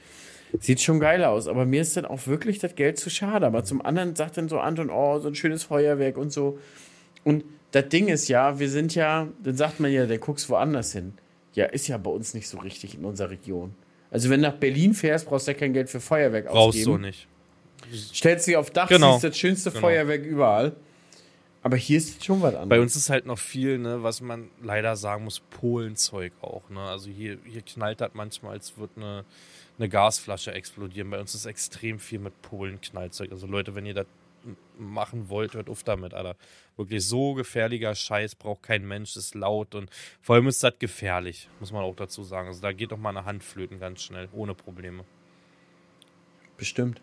[0.60, 3.45] Sieht schon geil aus, aber mir ist dann auch wirklich das Geld zu schade.
[3.45, 6.60] Aber zum anderen sagt dann so Anton, oh, so ein schönes Feuerwerk und so.
[7.25, 10.93] Und das Ding ist ja, wir sind ja, dann sagt man ja, der guckst woanders
[10.93, 11.13] hin.
[11.54, 13.74] Ja, ist ja bei uns nicht so richtig in unserer Region.
[14.10, 16.94] Also wenn du nach Berlin fährst, brauchst du ja kein Geld für Feuerwerk brauchst du
[16.94, 17.02] ausgeben.
[17.02, 17.28] nicht.
[17.94, 19.14] Stellst dich auf Dach, Genau.
[19.14, 19.82] siehst das schönste Genau.
[19.82, 20.76] Feuerwerk überall.
[21.64, 22.70] Aber hier ist schon was anderes.
[22.70, 26.68] Bei uns ist halt noch viel, ne, was man leider sagen muss, Polenzeug auch.
[26.70, 26.80] Ne?
[26.80, 29.26] Also hier, hier knallt das manchmal, als würde eine,
[29.78, 31.10] eine Gasflasche explodieren.
[31.12, 33.32] Bei uns ist extrem viel mit Polen-Knallzeug.
[33.32, 34.08] Also Leute, wenn ihr das
[34.80, 36.36] machen wollt, hört auf damit, Alter.
[36.82, 41.48] Wirklich so gefährlicher Scheiß braucht kein Mensch, ist laut und vor allem ist das gefährlich,
[41.60, 42.48] muss man auch dazu sagen.
[42.48, 45.06] Also da geht doch mal eine Hand flöten ganz schnell, ohne Probleme.
[46.58, 47.00] Bestimmt.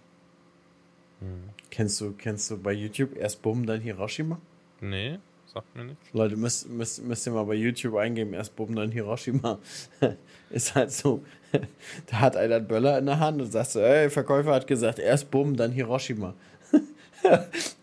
[1.21, 1.51] Hm.
[1.71, 4.41] Kennst du, kennst du bei YouTube erst Bumm, dann Hiroshima?
[4.81, 5.97] Nee, sagt mir nicht.
[6.13, 9.61] Leute, müsst, müsst, müsst ihr mal bei YouTube eingeben, erst Bumm, dann Hiroshima.
[10.51, 11.25] ist halt so,
[12.07, 14.99] da hat einer einen Böller in der Hand und sagt so, ey, Verkäufer hat gesagt,
[14.99, 16.35] erst Bumm, dann Hiroshima.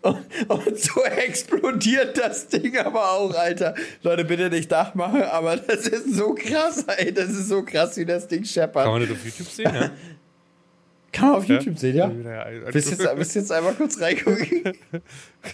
[0.02, 3.76] Und, und, so explodiert das Ding aber auch, Alter.
[4.04, 7.14] Leute, bitte nicht nachmachen, aber das ist so krass, ey.
[7.14, 8.84] Das ist so krass, wie das Ding scheppert.
[8.84, 9.92] Kann man das auf YouTube sehen, ja?
[11.12, 11.80] Kann man auf YouTube ja?
[11.80, 12.46] sehen, ja?
[12.72, 14.74] Willst du jetzt, jetzt einmal kurz reingucken?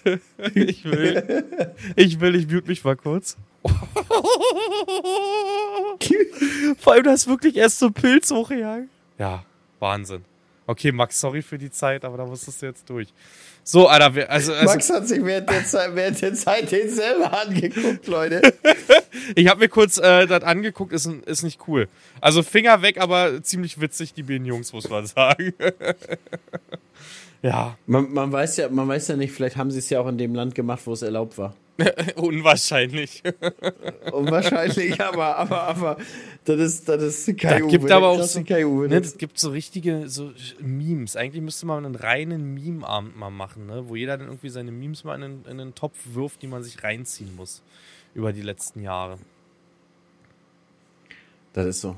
[0.56, 1.44] ich will.
[1.96, 3.38] Ich will, ich mute mich mal kurz.
[6.80, 8.90] Vor allem, du hast wirklich erst so Pilz hochgejagen.
[9.20, 9.44] Ja,
[9.80, 10.26] Wahnsinn.
[10.66, 13.10] Okay, Max, sorry für die Zeit, aber da musstest du jetzt durch.
[13.64, 17.40] So, Alter, also, also Max hat sich während der, Zeit, während der Zeit den selber
[17.42, 18.42] angeguckt, Leute.
[19.36, 21.88] ich habe mir kurz äh, das angeguckt, ist, ist nicht cool.
[22.20, 25.54] Also Finger weg, aber ziemlich witzig, die beiden Jungs, muss man sagen.
[27.42, 27.78] ja.
[27.86, 28.70] Man, man, weiß ja.
[28.70, 30.94] Man weiß ja nicht, vielleicht haben sie es ja auch in dem Land gemacht, wo
[30.94, 31.56] es erlaubt war.
[32.16, 33.24] Unwahrscheinlich.
[34.12, 35.98] Unwahrscheinlich, aber, aber, aber
[36.46, 39.50] das ist, das ist kein da gibt Uwe, aber auch so, ne, das gibt so
[39.50, 41.16] richtige so Memes.
[41.16, 43.88] Eigentlich müsste man einen reinen Meme-Abend mal machen, ne?
[43.88, 46.84] wo jeder dann irgendwie seine Memes mal in in einen Topf wirft, die man sich
[46.84, 47.64] reinziehen muss
[48.14, 49.18] über die letzten Jahre.
[51.54, 51.96] Das ist so.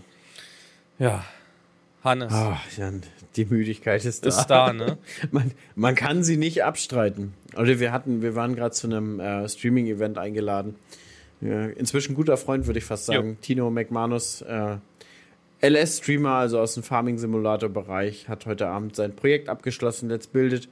[0.99, 1.25] Ja.
[2.03, 2.31] Hannes.
[2.33, 3.01] Ach, Jan,
[3.35, 4.29] die Müdigkeit ist da.
[4.29, 4.97] Ist da, ne?
[5.31, 7.33] man, man kann sie nicht abstreiten.
[7.55, 10.75] Also wir hatten, wir waren gerade zu einem äh, Streaming-Event eingeladen.
[11.41, 13.31] Ja, inzwischen guter Freund, würde ich fast sagen.
[13.31, 13.37] Jo.
[13.41, 14.77] Tino McManus, äh,
[15.61, 20.69] LS-Streamer, also aus dem Farming-Simulator-Bereich, hat heute Abend sein Projekt abgeschlossen, Let's Build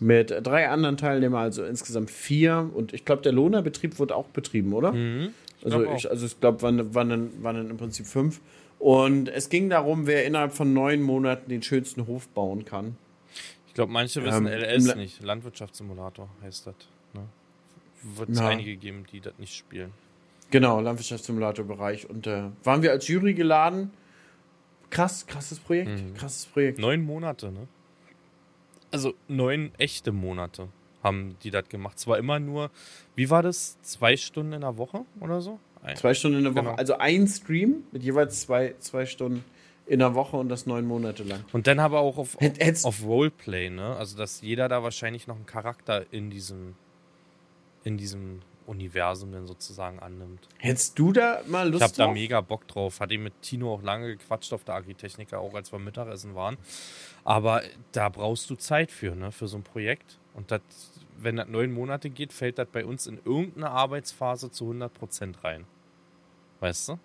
[0.00, 2.70] mit drei anderen Teilnehmern, also insgesamt vier.
[2.74, 4.92] Und ich glaube, der Lohnerbetrieb wird auch betrieben, oder?
[4.92, 5.30] Mhm,
[5.60, 8.40] ich also, ich, also ich glaube, waren, waren, waren im Prinzip fünf.
[8.82, 12.96] Und es ging darum, wer innerhalb von neun Monaten den schönsten Hof bauen kann.
[13.68, 15.22] Ich glaube, manche wissen ähm, LS nicht.
[15.22, 16.74] Landwirtschaftssimulator heißt das.
[17.14, 17.28] Ne?
[18.02, 19.92] Wird es einige geben, die das nicht spielen.
[20.50, 22.10] Genau, Landwirtschaftssimulator-Bereich.
[22.10, 23.92] Und äh, waren wir als Jury geladen.
[24.90, 25.88] Krass, krasses Projekt.
[25.88, 26.14] Mhm.
[26.14, 26.80] Krasses Projekt.
[26.80, 27.68] Neun Monate, ne?
[28.90, 30.66] Also neun echte Monate
[31.04, 32.00] haben die das gemacht.
[32.00, 32.72] Zwar immer nur,
[33.14, 33.80] wie war das?
[33.82, 35.60] Zwei Stunden in der Woche oder so?
[35.82, 35.96] Ein.
[35.96, 36.64] Zwei Stunden in der Woche.
[36.64, 36.76] Genau.
[36.76, 39.44] Also ein Stream mit jeweils zwei, zwei Stunden
[39.86, 41.44] in der Woche und das neun Monate lang.
[41.52, 43.96] Und dann aber auch auf, auf, auf Roleplay, ne?
[43.96, 46.76] Also dass jeder da wahrscheinlich noch einen Charakter in diesem,
[47.84, 50.48] in diesem Universum dann sozusagen annimmt.
[50.58, 52.06] Hättest du da mal Lust Ich hab drauf?
[52.06, 53.00] da mega Bock drauf.
[53.00, 56.56] Hatte ich mit Tino auch lange gequatscht auf der Agritechniker, auch als wir Mittagessen waren.
[57.24, 59.32] Aber da brauchst du Zeit für, ne?
[59.32, 60.18] Für so ein Projekt.
[60.34, 60.60] Und das
[61.24, 65.64] wenn das neun Monate geht, fällt das bei uns in irgendeine Arbeitsphase zu 100% rein.
[66.60, 66.98] Weißt du?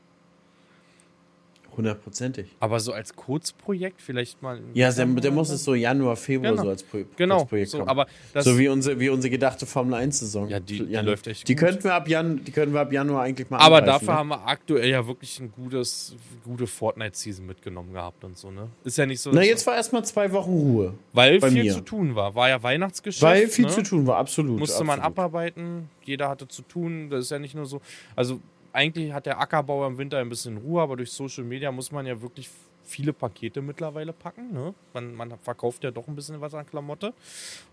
[1.78, 2.48] Hundertprozentig.
[2.60, 4.60] Aber so als Kurzprojekt vielleicht mal.
[4.74, 6.64] Ja, der, der muss es so Januar, Februar genau.
[6.64, 7.42] so als, Pro genau.
[7.42, 7.86] als Projekt so.
[7.86, 10.50] Aber so wie unsere, wie unsere gedachte Formel 1-Saison.
[10.50, 11.64] Ja, die, die läuft echt die gut.
[11.64, 14.20] Könnten wir ab Jan, die können wir ab Januar eigentlich mal Aber dafür ne?
[14.20, 18.70] haben wir aktuell ja wirklich ein gutes, gute Fortnite-Season mitgenommen gehabt und so, ne?
[18.84, 19.30] Ist ja nicht so.
[19.32, 20.94] Na, jetzt war erstmal zwei Wochen Ruhe.
[21.14, 21.74] Weil viel mir.
[21.74, 22.34] zu tun war.
[22.34, 23.22] War ja Weihnachtsgeschäft.
[23.22, 23.72] Weil viel ne?
[23.72, 24.58] zu tun war, absolut.
[24.58, 24.98] Musste absolut.
[24.98, 25.90] man abarbeiten.
[26.04, 27.12] Jeder hatte zu tun.
[27.12, 27.82] Das ist ja nicht nur so.
[28.16, 28.40] Also
[28.78, 32.06] eigentlich hat der Ackerbauer im Winter ein bisschen Ruhe, aber durch Social Media muss man
[32.06, 32.48] ja wirklich
[32.86, 34.54] viele Pakete mittlerweile packen.
[34.54, 34.74] Ne?
[34.94, 37.14] Man, man, verkauft ja doch ein bisschen was an Klamotte.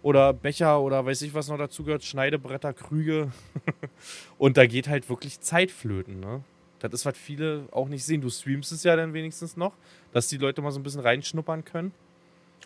[0.02, 3.30] Oder Becher oder weiß ich was noch dazu gehört, Schneidebretter, Krüge.
[4.38, 6.20] und da geht halt wirklich Zeit flöten.
[6.20, 6.42] Ne?
[6.80, 8.22] Das ist, was viele auch nicht sehen.
[8.22, 9.74] Du streamst es ja dann wenigstens noch,
[10.12, 11.92] dass die Leute mal so ein bisschen reinschnuppern können.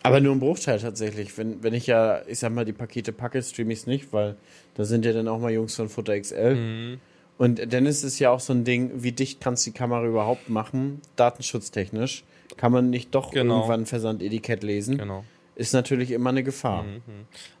[0.01, 1.37] Aber nur ein Bruchteil tatsächlich.
[1.37, 4.37] Wenn, wenn ich ja, ich sag mal, die Pakete packe, streame ich es nicht, weil
[4.75, 6.55] da sind ja dann auch mal Jungs von Futter XL.
[6.55, 6.99] Mhm.
[7.39, 10.05] Und dann ist es ja auch so ein Ding, wie dicht kannst du die Kamera
[10.05, 12.25] überhaupt machen, datenschutztechnisch.
[12.57, 13.59] Kann man nicht doch genau.
[13.59, 14.97] irgendwann Versandetikett lesen.
[14.97, 15.23] Genau.
[15.55, 16.83] Ist natürlich immer eine Gefahr.
[16.83, 16.99] Mhm.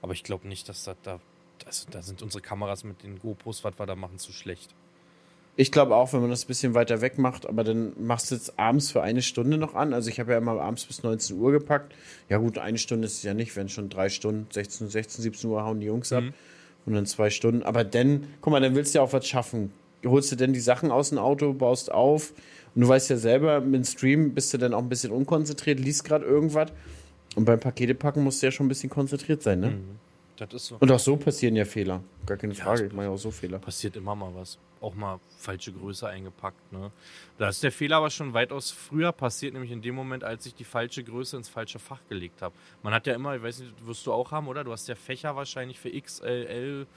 [0.01, 1.21] Aber ich glaube nicht, dass das da,
[1.65, 4.75] also da sind unsere Kameras mit den GoPros, was wir da machen, zu schlecht.
[5.55, 8.35] Ich glaube auch, wenn man das ein bisschen weiter weg macht, aber dann machst du
[8.35, 9.93] es abends für eine Stunde noch an.
[9.93, 11.95] Also ich habe ja immer abends bis 19 Uhr gepackt.
[12.27, 15.49] Ja gut, eine Stunde ist es ja nicht, wenn schon drei Stunden, 16, 16, 17
[15.49, 16.25] Uhr hauen die Jungs ab.
[16.25, 16.33] Mhm
[16.89, 17.63] und dann zwei Stunden.
[17.63, 19.71] Aber dann, guck mal, dann willst du ja auch was schaffen.
[20.05, 22.33] Holst du denn die Sachen aus dem Auto, baust auf
[22.75, 25.79] und du weißt ja selber, mit dem Stream bist du dann auch ein bisschen unkonzentriert,
[25.79, 26.71] liest gerade irgendwas.
[27.35, 29.67] Und beim Paketepacken musst du ja schon ein bisschen konzentriert sein, ne?
[29.67, 30.08] Mhm.
[30.39, 30.77] Das ist so.
[30.79, 32.01] Und auch so passieren ja Fehler.
[32.25, 33.59] Gar keine Frage, ich mache ja auch so Fehler.
[33.59, 34.57] Passiert immer mal was.
[34.81, 36.71] Auch mal falsche Größe eingepackt.
[36.71, 36.91] Ne?
[37.37, 40.55] Da ist der Fehler aber schon weitaus früher passiert, nämlich in dem Moment, als ich
[40.55, 42.55] die falsche Größe ins falsche Fach gelegt habe.
[42.81, 44.63] Man hat ja immer, ich weiß nicht, wirst du auch haben, oder?
[44.63, 46.87] Du hast ja Fächer wahrscheinlich für XL,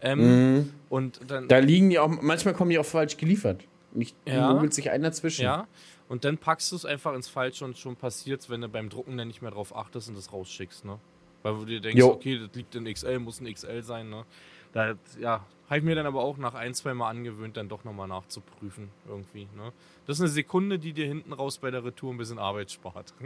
[0.00, 0.18] M.
[0.18, 0.74] Mhm.
[0.88, 1.48] Und dann.
[1.48, 3.64] Da liegen die auch, manchmal kommen die auch falsch geliefert.
[3.94, 4.70] Nicht ja.
[4.70, 5.42] sich einer dazwischen.
[5.42, 5.66] Ja.
[6.08, 9.16] Und dann packst du es einfach ins Falsche und schon passiert wenn du beim Drucken
[9.16, 10.98] dann nicht mehr drauf achtest und das rausschickst, ne?
[11.42, 12.12] Weil du dir denkst, jo.
[12.12, 14.24] okay, das liegt in XL, muss ein XL sein, ne?
[14.72, 17.84] Da, ja, habe ich mir dann aber auch nach ein, zwei Mal angewöhnt, dann doch
[17.84, 19.72] nochmal nachzuprüfen, irgendwie, ne?
[20.06, 23.14] Das ist eine Sekunde, die dir hinten raus bei der Retour ein bisschen Arbeit spart.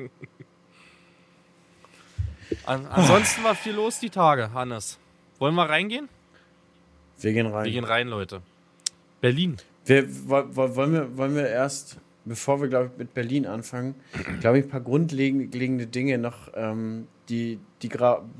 [2.64, 4.98] An, ansonsten war viel los die Tage, Hannes.
[5.38, 6.08] wollen wir reingehen?
[7.18, 7.64] Wir gehen rein.
[7.64, 8.42] Wir gehen rein, Leute.
[9.20, 9.56] Berlin.
[9.84, 13.94] Wir, wollen, wir, wollen wir erst, bevor wir, glaube ich, mit Berlin anfangen,
[14.40, 17.90] glaube ich, ein paar grundlegende Dinge noch, ähm, die, die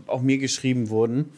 [0.07, 1.31] auch mir geschrieben wurden,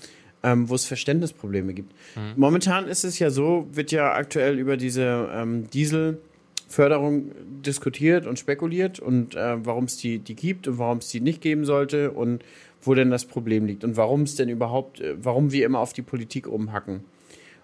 [0.42, 1.92] ähm, wo es Verständnisprobleme gibt.
[2.16, 2.32] Mhm.
[2.36, 7.32] Momentan ist es ja so, wird ja aktuell über diese ähm, Dieselförderung
[7.62, 11.40] diskutiert und spekuliert und äh, warum es die, die gibt und warum es die nicht
[11.40, 12.44] geben sollte und
[12.80, 15.92] wo denn das Problem liegt und warum es denn überhaupt, äh, warum wir immer auf
[15.92, 17.04] die Politik umhacken.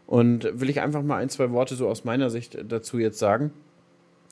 [0.06, 3.52] Und will ich einfach mal ein, zwei Worte so aus meiner Sicht dazu jetzt sagen.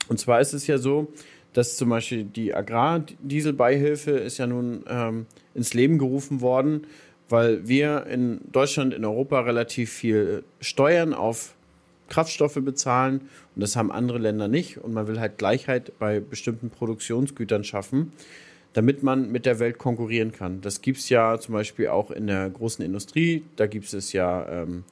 [0.09, 1.13] Und zwar ist es ja so,
[1.53, 6.87] dass zum Beispiel die Agrardieselbeihilfe ist ja nun ähm, ins Leben gerufen worden,
[7.29, 11.55] weil wir in Deutschland, in Europa relativ viel Steuern auf
[12.09, 13.23] Kraftstoffe bezahlen
[13.55, 14.79] und das haben andere Länder nicht.
[14.79, 18.13] Und man will halt Gleichheit bei bestimmten Produktionsgütern schaffen,
[18.75, 20.61] damit man mit der Welt konkurrieren kann.
[20.61, 23.45] Das gibt es ja zum Beispiel auch in der großen Industrie.
[23.57, 24.85] Da gibt es ja ähm,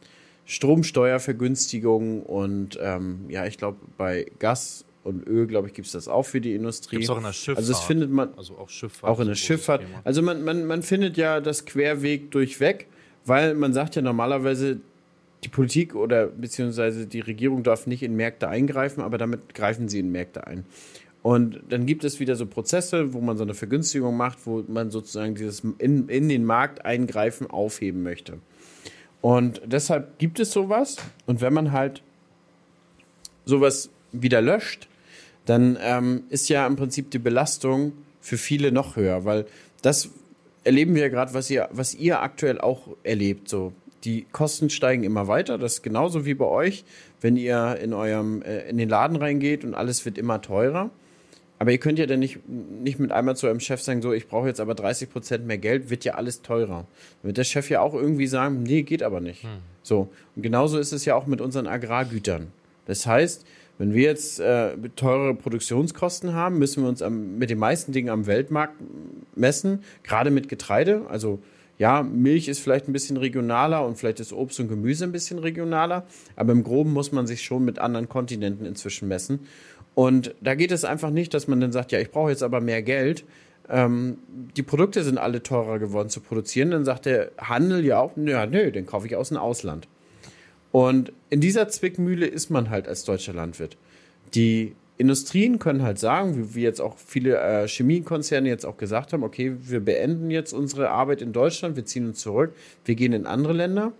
[0.46, 6.08] Stromsteuervergünstigungen und ähm, ja, ich glaube, bei Gas und Öl, glaube ich, gibt es das
[6.08, 6.96] auch für die Industrie.
[6.96, 7.58] Gibt es auch in der Schifffahrt.
[7.58, 9.80] Also das findet man also auch, Schifffahrt auch in der Schifffahrt.
[9.80, 10.00] Thema.
[10.04, 12.86] Also man, man, man findet ja das Querweg durchweg,
[13.24, 14.80] weil man sagt ja normalerweise,
[15.44, 20.00] die Politik oder beziehungsweise die Regierung darf nicht in Märkte eingreifen, aber damit greifen sie
[20.00, 20.66] in Märkte ein.
[21.22, 24.90] Und dann gibt es wieder so Prozesse, wo man so eine Vergünstigung macht, wo man
[24.90, 28.38] sozusagen dieses in, in den Markt eingreifen aufheben möchte.
[29.20, 30.96] Und deshalb gibt es sowas.
[31.26, 32.02] Und wenn man halt
[33.44, 34.88] sowas wieder löscht,
[35.50, 39.46] dann ähm, ist ja im Prinzip die Belastung für viele noch höher, weil
[39.82, 40.10] das
[40.62, 43.48] erleben wir ja gerade, was ihr, was ihr aktuell auch erlebt.
[43.48, 43.72] So,
[44.04, 45.58] die Kosten steigen immer weiter.
[45.58, 46.84] Das ist genauso wie bei euch,
[47.20, 50.90] wenn ihr in eurem äh, in den Laden reingeht und alles wird immer teurer.
[51.58, 54.28] Aber ihr könnt ja dann nicht, nicht mit einmal zu eurem Chef sagen, so, ich
[54.28, 56.86] brauche jetzt aber 30 Prozent mehr Geld, wird ja alles teurer.
[57.22, 59.42] Dann wird der Chef ja auch irgendwie sagen, nee, geht aber nicht.
[59.42, 59.58] Hm.
[59.82, 60.08] So.
[60.36, 62.52] Und genauso ist es ja auch mit unseren Agrargütern.
[62.86, 63.44] Das heißt,
[63.80, 68.10] wenn wir jetzt äh, teure Produktionskosten haben, müssen wir uns am, mit den meisten Dingen
[68.10, 68.74] am Weltmarkt
[69.34, 71.06] messen, gerade mit Getreide.
[71.08, 71.38] Also
[71.78, 75.38] ja, Milch ist vielleicht ein bisschen regionaler und vielleicht ist Obst und Gemüse ein bisschen
[75.38, 76.04] regionaler,
[76.36, 79.40] aber im Groben muss man sich schon mit anderen Kontinenten inzwischen messen.
[79.94, 82.60] Und da geht es einfach nicht, dass man dann sagt, ja, ich brauche jetzt aber
[82.60, 83.24] mehr Geld.
[83.70, 84.18] Ähm,
[84.58, 86.70] die Produkte sind alle teurer geworden zu produzieren.
[86.70, 89.88] Dann sagt der Handel ja auch, ja, nö, den kaufe ich aus dem Ausland.
[90.72, 93.76] Und in dieser Zwickmühle ist man halt als deutscher Landwirt.
[94.34, 99.22] Die Industrien können halt sagen, wie, jetzt auch viele äh, Chemiekonzerne jetzt auch gesagt haben,
[99.22, 102.54] okay, wir beenden jetzt unsere Arbeit in Deutschland, wir ziehen uns zurück,
[102.84, 103.92] wir gehen in andere Länder.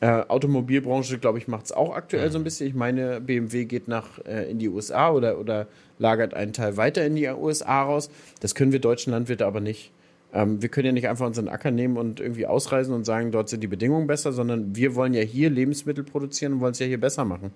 [0.00, 2.32] Äh, Automobilbranche, glaube ich, macht es auch aktuell mhm.
[2.32, 2.66] so ein bisschen.
[2.66, 5.66] Ich meine, BMW geht nach äh, in die USA oder, oder
[5.98, 8.08] lagert einen Teil weiter in die USA raus.
[8.40, 9.92] Das können wir deutschen Landwirte aber nicht.
[10.32, 13.48] Ähm, wir können ja nicht einfach unseren Acker nehmen und irgendwie ausreisen und sagen, dort
[13.48, 16.86] sind die Bedingungen besser, sondern wir wollen ja hier Lebensmittel produzieren und wollen es ja
[16.86, 17.52] hier besser machen.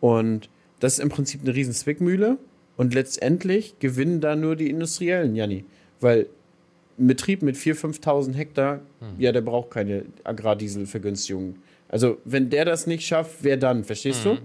[0.00, 0.48] Und
[0.80, 2.38] das ist im Prinzip eine riesen Zwickmühle.
[2.76, 5.64] Und letztendlich gewinnen da nur die Industriellen, Janni.
[6.00, 6.26] Weil
[6.98, 9.08] ein Betrieb mit 4.000, 5.000 Hektar, hm.
[9.18, 11.56] ja, der braucht keine Agrardieselvergünstigung.
[11.88, 13.84] Also, wenn der das nicht schafft, wer dann?
[13.84, 14.36] Verstehst mhm.
[14.36, 14.38] du?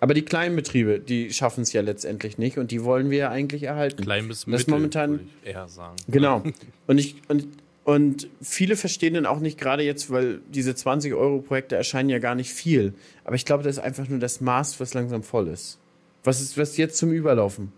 [0.00, 3.30] Aber die kleinen Betriebe, die schaffen es ja letztendlich nicht und die wollen wir ja
[3.30, 4.02] eigentlich erhalten.
[4.02, 5.96] Klein bis mittel, momentan, würde ich eher sagen.
[6.08, 6.42] Genau.
[6.86, 7.46] Und, ich, und,
[7.84, 12.50] und viele verstehen dann auch nicht, gerade jetzt, weil diese 20-Euro-Projekte erscheinen ja gar nicht
[12.50, 12.94] viel.
[13.24, 15.78] Aber ich glaube, das ist einfach nur das Maß, was langsam voll ist.
[16.24, 17.72] Was, ist, was jetzt zum Überlaufen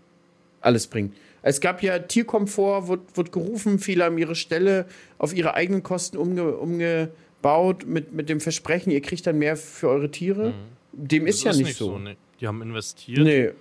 [0.61, 1.13] alles bringt.
[1.41, 4.85] Es gab ja Tierkomfort, wird, wird gerufen, viele haben ihre Stelle
[5.17, 7.09] auf ihre eigenen Kosten umge, umge
[7.41, 10.49] baut mit, mit dem Versprechen, ihr kriegt dann mehr für eure Tiere.
[10.49, 10.80] Mhm.
[10.93, 11.91] Dem ist ja ist nicht, nicht so.
[11.91, 12.17] so nee.
[12.39, 13.19] Die haben investiert.
[13.19, 13.51] Nee.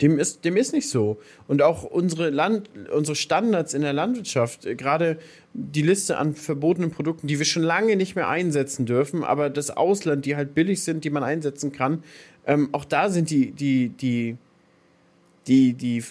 [0.00, 1.18] Dem ist, dem ist nicht so.
[1.46, 5.18] Und auch unsere, Land, unsere Standards in der Landwirtschaft, äh, gerade
[5.52, 9.70] die Liste an verbotenen Produkten, die wir schon lange nicht mehr einsetzen dürfen, aber das
[9.70, 12.02] Ausland, die halt billig sind, die man einsetzen kann,
[12.46, 14.36] ähm, auch da sind die, die, die,
[15.46, 16.02] die, die,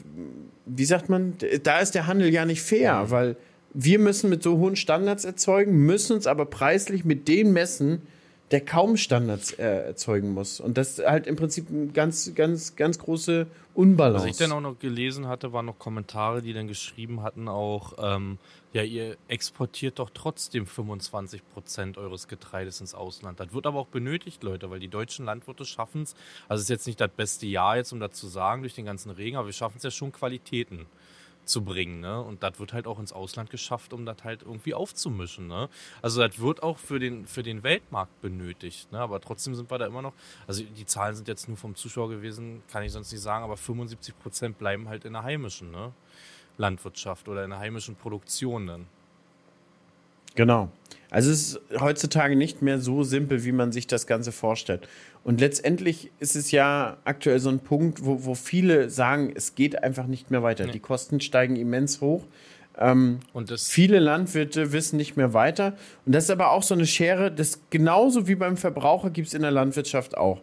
[0.66, 3.12] wie sagt man, da ist der Handel ja nicht fair, mhm.
[3.12, 3.36] weil
[3.74, 8.02] wir müssen mit so hohen Standards erzeugen, müssen uns aber preislich mit dem messen,
[8.52, 10.60] der kaum Standards äh, erzeugen muss.
[10.60, 14.26] Und das ist halt im Prinzip eine ganz, ganz, ganz große Unbalance.
[14.26, 17.94] Was ich dann auch noch gelesen hatte, waren noch Kommentare, die dann geschrieben hatten, auch,
[18.00, 18.40] ähm,
[18.74, 23.40] ja, ihr exportiert doch trotzdem 25 Prozent eures Getreides ins Ausland.
[23.40, 26.16] Das wird aber auch benötigt, Leute, weil die deutschen Landwirte schaffen es.
[26.48, 28.86] Also es ist jetzt nicht das beste Jahr jetzt, um das zu sagen, durch den
[28.86, 30.88] ganzen Regen, aber wir schaffen es ja schon Qualitäten
[31.50, 32.00] zu bringen.
[32.00, 32.22] Ne?
[32.22, 35.48] Und das wird halt auch ins Ausland geschafft, um das halt irgendwie aufzumischen.
[35.48, 35.70] Ne?
[36.02, 38.92] Also das wird auch für den, für den Weltmarkt benötigt.
[38.92, 39.00] Ne?
[39.00, 40.14] Aber trotzdem sind wir da immer noch,
[40.48, 43.58] also die Zahlen sind jetzt nur vom Zuschauer gewesen, kann ich sonst nicht sagen, aber
[43.58, 45.92] 75 Prozent bleiben halt in der heimischen ne?
[46.58, 48.88] Landwirtschaft oder in der heimischen Produktion dann.
[50.36, 50.70] Genau.
[51.12, 54.88] Also es ist heutzutage nicht mehr so simpel, wie man sich das Ganze vorstellt.
[55.24, 59.84] Und letztendlich ist es ja aktuell so ein Punkt, wo, wo viele sagen, es geht
[59.84, 60.66] einfach nicht mehr weiter.
[60.66, 60.72] Nee.
[60.72, 62.24] Die Kosten steigen immens hoch.
[62.78, 65.74] Ähm, und viele Landwirte wissen nicht mehr weiter.
[66.06, 69.34] Und das ist aber auch so eine Schere, das genauso wie beim Verbraucher gibt es
[69.34, 70.42] in der Landwirtschaft auch.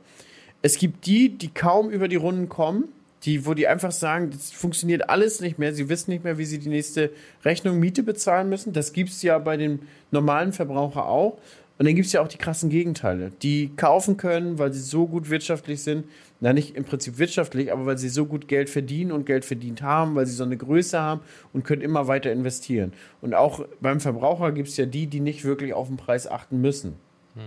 [0.62, 2.88] Es gibt die, die kaum über die Runden kommen,
[3.26, 6.44] die, wo die einfach sagen, das funktioniert alles nicht mehr, sie wissen nicht mehr, wie
[6.44, 7.10] sie die nächste
[7.44, 8.72] Rechnung Miete bezahlen müssen.
[8.72, 9.80] Das gibt es ja bei dem
[10.12, 11.38] normalen Verbraucher auch.
[11.78, 15.06] Und dann gibt es ja auch die krassen Gegenteile, die kaufen können, weil sie so
[15.06, 16.06] gut wirtschaftlich sind.
[16.40, 19.82] Na, nicht im Prinzip wirtschaftlich, aber weil sie so gut Geld verdienen und Geld verdient
[19.82, 21.20] haben, weil sie so eine Größe haben
[21.52, 22.92] und können immer weiter investieren.
[23.20, 26.60] Und auch beim Verbraucher gibt es ja die, die nicht wirklich auf den Preis achten
[26.60, 26.94] müssen.
[27.34, 27.42] Hm.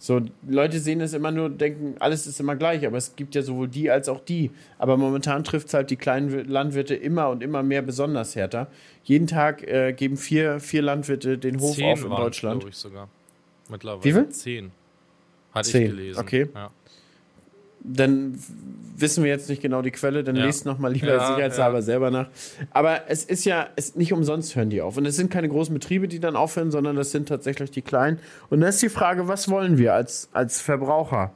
[0.00, 3.42] So, Leute sehen es immer nur, denken, alles ist immer gleich, aber es gibt ja
[3.42, 4.52] sowohl die als auch die.
[4.78, 8.68] Aber momentan trifft es halt die kleinen Landwirte immer und immer mehr besonders härter.
[9.02, 12.64] Jeden Tag äh, geben vier, vier Landwirte den Hof Zehn auf in Deutschland.
[12.68, 13.08] Ich sogar.
[13.68, 14.04] Mittlerweile.
[14.04, 14.28] Wie viel?
[14.28, 14.70] Zehn.
[15.52, 15.82] Hatte Zehn.
[15.82, 16.20] ich gelesen.
[16.20, 16.48] Okay.
[16.54, 16.70] Ja.
[17.80, 18.38] Dann
[18.96, 20.44] wissen wir jetzt nicht genau die Quelle, dann ja.
[20.44, 21.82] lest nochmal lieber ja, sicherheitshalber ja.
[21.82, 22.28] selber nach.
[22.70, 24.96] Aber es ist ja, es, nicht umsonst hören die auf.
[24.96, 28.18] Und es sind keine großen Betriebe, die dann aufhören, sondern das sind tatsächlich die kleinen.
[28.50, 31.32] Und dann ist die Frage, was wollen wir als, als Verbraucher?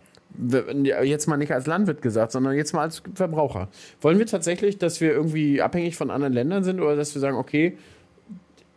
[1.03, 3.69] Jetzt mal nicht als Landwirt gesagt, sondern jetzt mal als Verbraucher.
[4.01, 7.37] Wollen wir tatsächlich, dass wir irgendwie abhängig von anderen Ländern sind oder dass wir sagen,
[7.37, 7.77] okay,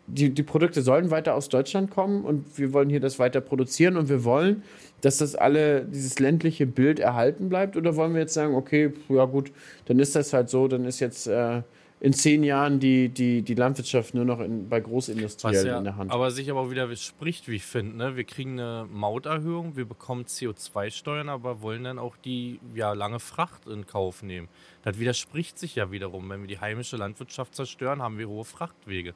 [0.07, 3.97] die, die Produkte sollen weiter aus Deutschland kommen und wir wollen hier das weiter produzieren
[3.97, 4.63] und wir wollen,
[5.05, 7.77] dass das alle, dieses ländliche Bild erhalten bleibt?
[7.77, 9.51] Oder wollen wir jetzt sagen, okay, ja gut,
[9.85, 11.61] dann ist das halt so, dann ist jetzt äh,
[11.99, 15.95] in zehn Jahren die, die, die Landwirtschaft nur noch in, bei Großindustriellen ja, in der
[15.95, 16.11] Hand.
[16.11, 17.97] Aber sich aber auch wieder spricht, wie ich finde.
[17.97, 18.15] Ne?
[18.15, 23.67] Wir kriegen eine Mauterhöhung, wir bekommen CO2-Steuern, aber wollen dann auch die ja, lange Fracht
[23.67, 24.47] in Kauf nehmen.
[24.83, 26.27] Das widerspricht sich ja wiederum.
[26.29, 29.13] Wenn wir die heimische Landwirtschaft zerstören, haben wir hohe Frachtwege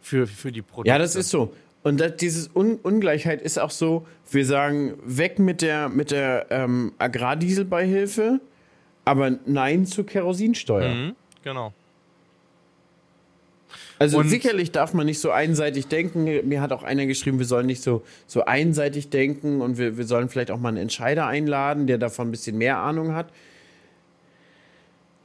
[0.00, 0.88] für, für die Produkte.
[0.88, 1.52] Ja, das ist so.
[1.82, 6.46] Und das, diese Un Ungleichheit ist auch so, wir sagen, weg mit der, mit der
[6.50, 8.40] ähm, Agrardieselbeihilfe,
[9.04, 10.94] aber nein zur Kerosinsteuer.
[10.94, 11.72] Mhm, genau.
[13.98, 16.24] Also und sicherlich darf man nicht so einseitig denken.
[16.48, 20.06] Mir hat auch einer geschrieben, wir sollen nicht so, so einseitig denken und wir, wir
[20.06, 23.28] sollen vielleicht auch mal einen Entscheider einladen, der davon ein bisschen mehr Ahnung hat.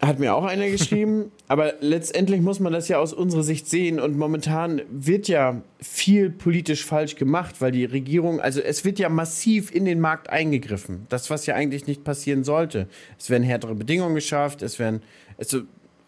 [0.01, 1.31] Hat mir auch einer geschrieben.
[1.47, 3.99] aber letztendlich muss man das ja aus unserer Sicht sehen.
[3.99, 9.09] Und momentan wird ja viel politisch falsch gemacht, weil die Regierung, also es wird ja
[9.09, 11.05] massiv in den Markt eingegriffen.
[11.09, 12.87] Das, was ja eigentlich nicht passieren sollte.
[13.17, 15.01] Es werden härtere Bedingungen geschafft, es werden,
[15.37, 15.61] also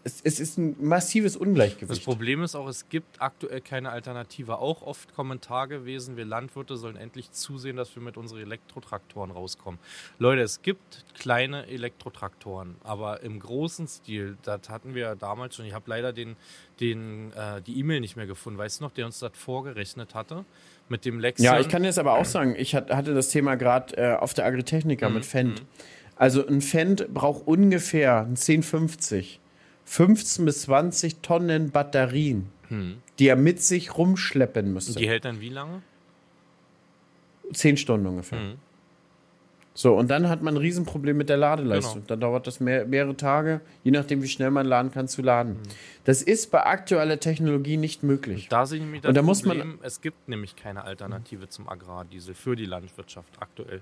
[0.08, 1.92] es, es, ist ein massives Ungleichgewicht.
[1.92, 4.60] Das Problem ist auch, es gibt aktuell keine Alternative.
[4.60, 9.80] Auch oft Kommentar gewesen, wir Landwirte sollen endlich zusehen, dass wir mit unseren Elektrotraktoren rauskommen.
[10.18, 15.66] Leute, es gibt kleine Elektrotraktoren, aber im großen Stil, das hatten wir damals schon.
[15.66, 16.38] Ich habe leider den,
[16.80, 20.46] den, äh, die E-Mail nicht mehr gefunden, weißt du noch, der uns das vorgerechnet hatte
[20.88, 21.54] mit dem Lexion.
[21.54, 24.46] Ja, ich kann jetzt aber auch sagen, ich hatte das Thema gerade äh, auf der
[24.46, 25.16] Agritechnica mhm.
[25.16, 25.62] mit Fendt.
[25.62, 25.68] Mhm.
[26.16, 29.42] Also ein Fendt braucht ungefähr ein 1050
[29.88, 32.98] 15 bis 20 Tonnen Batterien, hm.
[33.20, 35.00] die er mit sich rumschleppen müsste.
[35.00, 35.82] Die hält dann wie lange?
[37.54, 38.38] Zehn Stunden ungefähr.
[38.38, 38.56] Hm.
[39.74, 42.02] So, und dann hat man ein Riesenproblem mit der Ladeleistung.
[42.02, 42.08] Genau.
[42.08, 45.54] Dann dauert das mehr, mehrere Tage, je nachdem, wie schnell man laden kann, zu laden.
[45.54, 45.62] Hm.
[46.04, 48.44] Das ist bei aktueller Technologie nicht möglich.
[48.44, 50.84] Und da sehe ich nämlich das und da Problem, muss man, es gibt nämlich keine
[50.84, 53.82] Alternative zum Agrardiesel für die Landwirtschaft aktuell.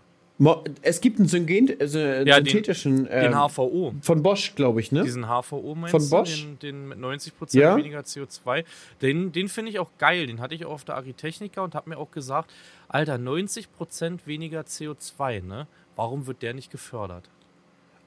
[0.82, 3.06] Es gibt einen Syngen, also ja, synthetischen.
[3.06, 3.94] Den, den, ähm, HVO.
[4.02, 5.04] Von Bosch, glaube ich, ne?
[5.04, 6.42] Diesen HVO meinst von Bosch?
[6.42, 7.78] Den, den mit 90% ja.
[7.78, 8.66] weniger CO2.
[9.02, 10.28] Den, den finde ich auch geil.
[10.28, 12.52] Den hatte ich auch auf der Agritechnica und habe mir auch gesagt:
[12.90, 15.68] Alter, 90% weniger CO2, ne?
[15.96, 17.30] Warum wird der nicht gefördert?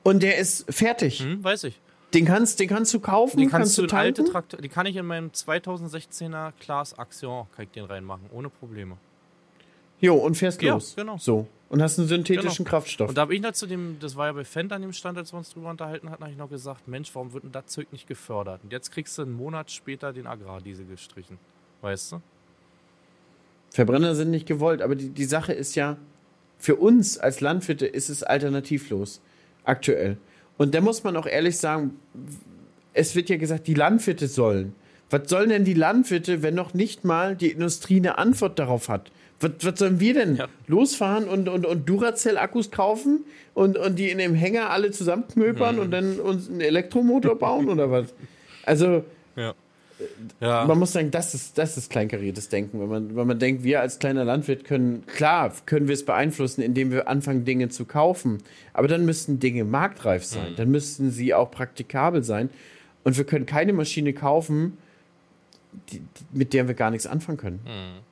[0.03, 1.21] Und der ist fertig.
[1.21, 1.81] Hm, weiß ich.
[2.15, 4.07] Den kannst, den kannst du kaufen, den kannst, kannst du tanken?
[4.07, 8.49] alte Traktor, Den kann ich in meinem 2016er Class Action kann ich den reinmachen, ohne
[8.49, 8.97] Probleme.
[10.01, 10.95] Jo, und fährst ja, los.
[10.97, 11.19] genau.
[11.19, 11.47] So.
[11.71, 12.71] Und hast einen synthetischen genau.
[12.71, 13.11] Kraftstoff.
[13.11, 15.19] Und da habe ich noch zu dem, das war ja bei Fendt an dem Stand,
[15.19, 17.67] als wir uns drüber unterhalten hatten, habe ich noch gesagt, Mensch, warum wird denn das
[17.67, 18.61] Zeug nicht gefördert?
[18.65, 21.39] Und jetzt kriegst du einen Monat später den Agrardiesel gestrichen.
[21.83, 22.23] Weißt du?
[23.71, 25.99] Verbrenner sind nicht gewollt, aber die, die Sache ist ja,
[26.59, 29.21] für uns als Landwirte ist es alternativlos.
[29.65, 30.17] Aktuell.
[30.57, 31.99] Und da muss man auch ehrlich sagen,
[32.95, 34.75] es wird ja gesagt, die Landwirte sollen.
[35.11, 39.11] Was sollen denn die Landwirte, wenn noch nicht mal die Industrie eine Antwort darauf hat?
[39.41, 40.37] Was, was sollen wir denn?
[40.37, 40.49] Ja.
[40.67, 43.25] Losfahren und, und, und Duracell-Akkus kaufen
[43.55, 45.83] und, und die in dem Hänger alle zusammenknöpern mhm.
[45.83, 48.07] und dann uns einen Elektromotor bauen oder was?
[48.65, 49.05] Also,
[49.37, 49.55] ja.
[50.41, 50.65] Ja.
[50.67, 52.81] man muss sagen, das ist, das ist kleinkariertes Denken.
[52.81, 56.63] Wenn man, wenn man denkt, wir als kleiner Landwirt können, klar, können wir es beeinflussen,
[56.63, 58.39] indem wir anfangen, Dinge zu kaufen.
[58.73, 60.53] Aber dann müssten Dinge marktreif sein.
[60.53, 60.57] Mhm.
[60.57, 62.51] Dann müssten sie auch praktikabel sein.
[63.05, 64.79] Und wir können keine Maschine kaufen,
[65.91, 67.61] die, die, mit der wir gar nichts anfangen können.
[67.65, 68.08] Mhm.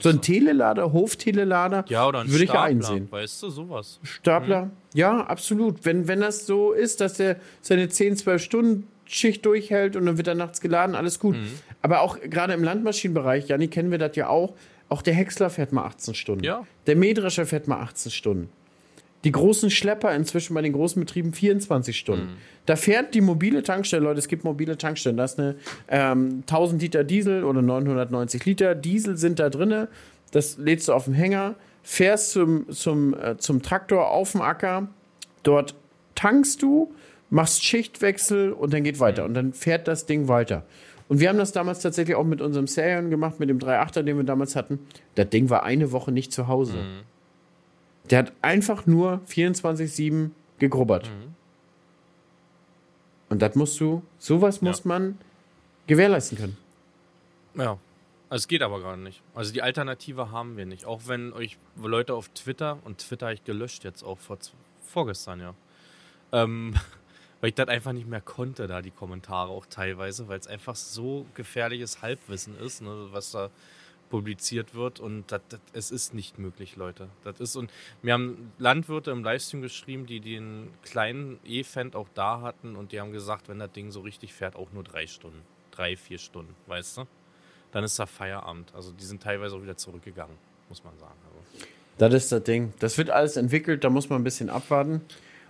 [0.00, 3.08] So ein Telelader, Hoftelelader, ja, oder ein würde ich ja Stapler, einsehen.
[3.10, 4.00] Weißt du, sowas.
[4.02, 5.84] Stapler, ja, absolut.
[5.84, 10.16] Wenn, wenn das so ist, dass der seine 10, 12 Stunden Schicht durchhält und dann
[10.16, 11.36] wird er nachts geladen, alles gut.
[11.82, 14.54] Aber auch gerade im Landmaschinenbereich, Janni, kennen wir das ja auch,
[14.88, 16.44] auch der Häcksler fährt mal 18 Stunden.
[16.44, 16.66] Ja.
[16.86, 18.48] Der Mähdrescher fährt mal 18 Stunden.
[19.26, 22.36] Die großen Schlepper inzwischen bei den großen Betrieben 24 Stunden.
[22.64, 25.16] Da fährt die mobile Tankstelle, Leute, es gibt mobile Tankstellen.
[25.16, 25.56] Da ist eine
[25.88, 29.88] ähm, 1000 Liter Diesel oder 990 Liter Diesel sind da drinne.
[30.30, 34.86] Das lädst du auf dem Hänger, fährst zum, zum, äh, zum Traktor auf dem Acker.
[35.42, 35.74] Dort
[36.14, 36.94] tankst du,
[37.28, 39.24] machst Schichtwechsel und dann geht weiter.
[39.24, 40.62] Und dann fährt das Ding weiter.
[41.08, 44.18] Und wir haben das damals tatsächlich auch mit unserem Serion gemacht, mit dem 3.8er, den
[44.18, 44.78] wir damals hatten.
[45.16, 46.74] Das Ding war eine Woche nicht zu Hause.
[48.10, 51.10] Der hat einfach nur 24-7 gegrubbert.
[53.28, 55.18] Und das musst du, sowas muss man
[55.86, 56.56] gewährleisten können.
[57.54, 57.78] Ja.
[58.28, 59.22] Also es geht aber gerade nicht.
[59.34, 60.84] Also die Alternative haben wir nicht.
[60.84, 64.38] Auch wenn euch Leute auf Twitter, und Twitter habe ich gelöscht jetzt auch vor,
[64.84, 65.54] vorgestern, ja.
[66.32, 66.74] Ähm,
[67.40, 70.74] weil ich das einfach nicht mehr konnte, da die Kommentare auch teilweise, weil es einfach
[70.74, 73.50] so gefährliches Halbwissen ist, ne, was da
[74.08, 77.08] publiziert wird und das, das, es ist nicht möglich, Leute.
[77.24, 77.70] Das ist und
[78.02, 83.00] wir haben Landwirte im Livestream geschrieben, die den kleinen E-Fend auch da hatten und die
[83.00, 86.54] haben gesagt, wenn das Ding so richtig fährt, auch nur drei Stunden, drei, vier Stunden,
[86.66, 87.06] weißt du?
[87.72, 88.72] Dann ist da Feierabend.
[88.74, 90.36] Also die sind teilweise auch wieder zurückgegangen,
[90.68, 91.18] muss man sagen.
[91.26, 91.66] Also,
[91.98, 92.72] Das ist das Ding.
[92.78, 95.02] Das wird alles entwickelt, da muss man ein bisschen abwarten.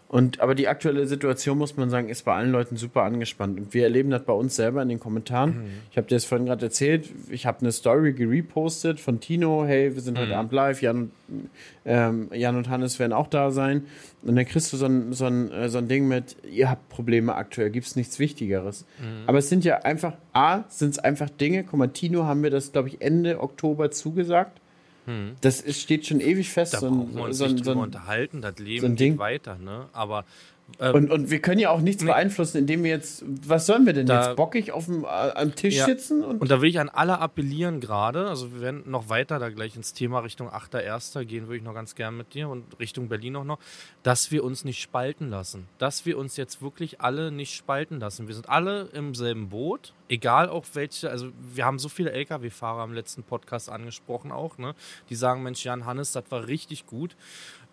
[0.09, 3.59] Und, aber die aktuelle Situation, muss man sagen, ist bei allen Leuten super angespannt.
[3.59, 5.65] Und wir erleben das bei uns selber in den Kommentaren.
[5.91, 7.09] Ich habe dir das vorhin gerade erzählt.
[7.29, 9.65] Ich habe eine Story gerepostet von Tino.
[9.67, 10.81] Hey, wir sind heute Abend live.
[10.81, 11.51] Jan, und-
[11.85, 13.83] ähm, Jan und Hannes werden auch da sein.
[14.23, 16.89] Und dann kriegst du so ein, so ein, äh, so ein Ding mit, ihr habt
[16.89, 18.85] Probleme aktuell, gibt es nichts Wichtigeres.
[19.27, 21.65] Aber es sind ja einfach, A, sind es einfach Dinge.
[21.65, 24.61] Guck mal, Tino haben wir das, glaube ich, Ende Oktober zugesagt.
[25.41, 26.75] Das ist, steht schon ewig fest.
[26.75, 28.43] da so brauchen ein, wir uns so nicht so ein, unterhalten.
[28.43, 29.87] Das Leben so geht weiter, ne?
[29.93, 30.25] Aber
[30.81, 33.93] ähm, Und, und wir können ja auch nichts beeinflussen, indem wir jetzt, was sollen wir
[33.93, 35.85] denn Da- jetzt, bockig auf dem, äh, am Tisch Ja.
[35.87, 36.25] sitzen?
[36.25, 38.27] Und, Und da will ich an alle appellieren gerade.
[38.29, 41.25] Also wir werden noch weiter da gleich ins Thema Richtung 8.1.
[41.25, 43.61] gehen, würde ich noch ganz gern mit dir und Richtung Berlin auch noch,
[44.03, 45.69] dass wir uns nicht spalten lassen.
[45.79, 48.27] Dass wir uns jetzt wirklich alle nicht spalten lassen.
[48.27, 52.85] Wir sind alle im selben Boot, egal auch welche, also wir haben so viele Lkw-Fahrer
[52.85, 54.75] im letzten Podcast angesprochen auch, ne?
[55.11, 57.17] Die sagen, Mensch, Jan Hannes, das war richtig gut.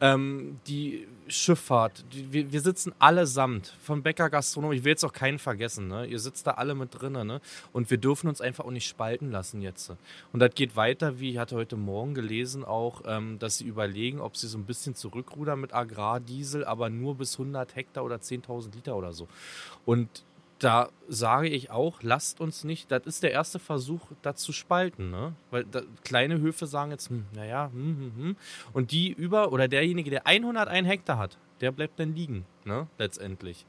[0.01, 5.13] Ähm, die Schifffahrt, die, wir, wir sitzen allesamt, vom Bäcker Gastronom, ich will jetzt auch
[5.13, 6.05] keinen vergessen, ne?
[6.05, 7.41] ihr sitzt da alle mit drinnen ne?
[7.71, 9.91] und wir dürfen uns einfach auch nicht spalten lassen jetzt.
[10.33, 14.19] Und das geht weiter, wie ich hatte heute Morgen gelesen auch, ähm, dass sie überlegen,
[14.19, 18.75] ob sie so ein bisschen zurückrudern mit Agrardiesel, aber nur bis 100 Hektar oder 10.000
[18.75, 19.27] Liter oder so.
[19.85, 20.09] Und
[20.63, 25.11] da sage ich auch, lasst uns nicht, das ist der erste Versuch, das zu spalten,
[25.11, 25.33] ne?
[25.51, 28.35] Weil da, kleine Höfe sagen jetzt, hm, naja, hm, hm, hm.
[28.71, 32.87] Und die über, oder derjenige, der 101 Hektar hat, der bleibt dann liegen, ne?
[32.97, 33.65] Letztendlich.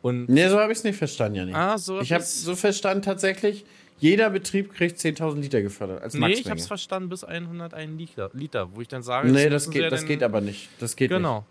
[0.00, 1.54] Und, nee, so habe ich es nicht verstanden, Janik.
[1.54, 3.64] ah, so ich habe so verstanden, tatsächlich,
[3.98, 8.30] jeder Betrieb kriegt 10.000 Liter gefördert als Nee, ich habe es verstanden bis 101 Liter,
[8.32, 10.68] Liter, wo ich dann sage, nee, das geht, das geht aber nicht.
[10.78, 11.46] Das geht Genau.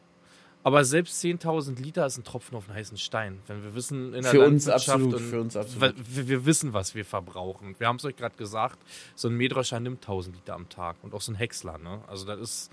[0.63, 3.39] Aber selbst 10.000 Liter ist ein Tropfen auf einen heißen Stein.
[3.47, 5.93] Wenn wir wissen, in der Für uns absolut, und für uns absolut.
[6.15, 7.75] Wir, wir wissen, was wir verbrauchen.
[7.79, 8.79] Wir haben es euch gerade gesagt,
[9.13, 11.77] so ein Mähdrescher nimmt 1.000 Liter am Tag und auch so ein Häcksler.
[11.79, 12.01] Ne?
[12.07, 12.71] Also das ist,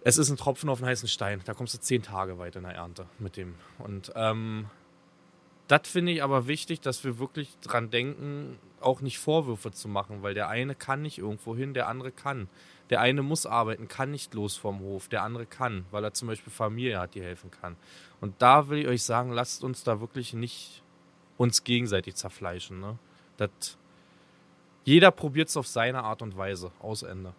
[0.00, 1.42] es ist ein Tropfen auf einen heißen Stein.
[1.44, 3.54] Da kommst du zehn Tage weit in der Ernte mit dem.
[3.78, 4.70] Und ähm,
[5.68, 10.22] das finde ich aber wichtig, dass wir wirklich dran denken, auch nicht Vorwürfe zu machen,
[10.22, 12.48] weil der eine kann nicht irgendwo hin, der andere kann.
[12.90, 16.28] Der eine muss arbeiten, kann nicht los vom Hof, der andere kann, weil er zum
[16.28, 17.76] Beispiel Familie hat, die helfen kann.
[18.20, 20.82] Und da will ich euch sagen, lasst uns da wirklich nicht
[21.36, 22.80] uns gegenseitig zerfleischen.
[22.80, 22.98] Ne?
[23.36, 23.50] Das,
[24.84, 26.72] jeder probiert es auf seine Art und Weise.
[26.80, 27.34] Aus Ende.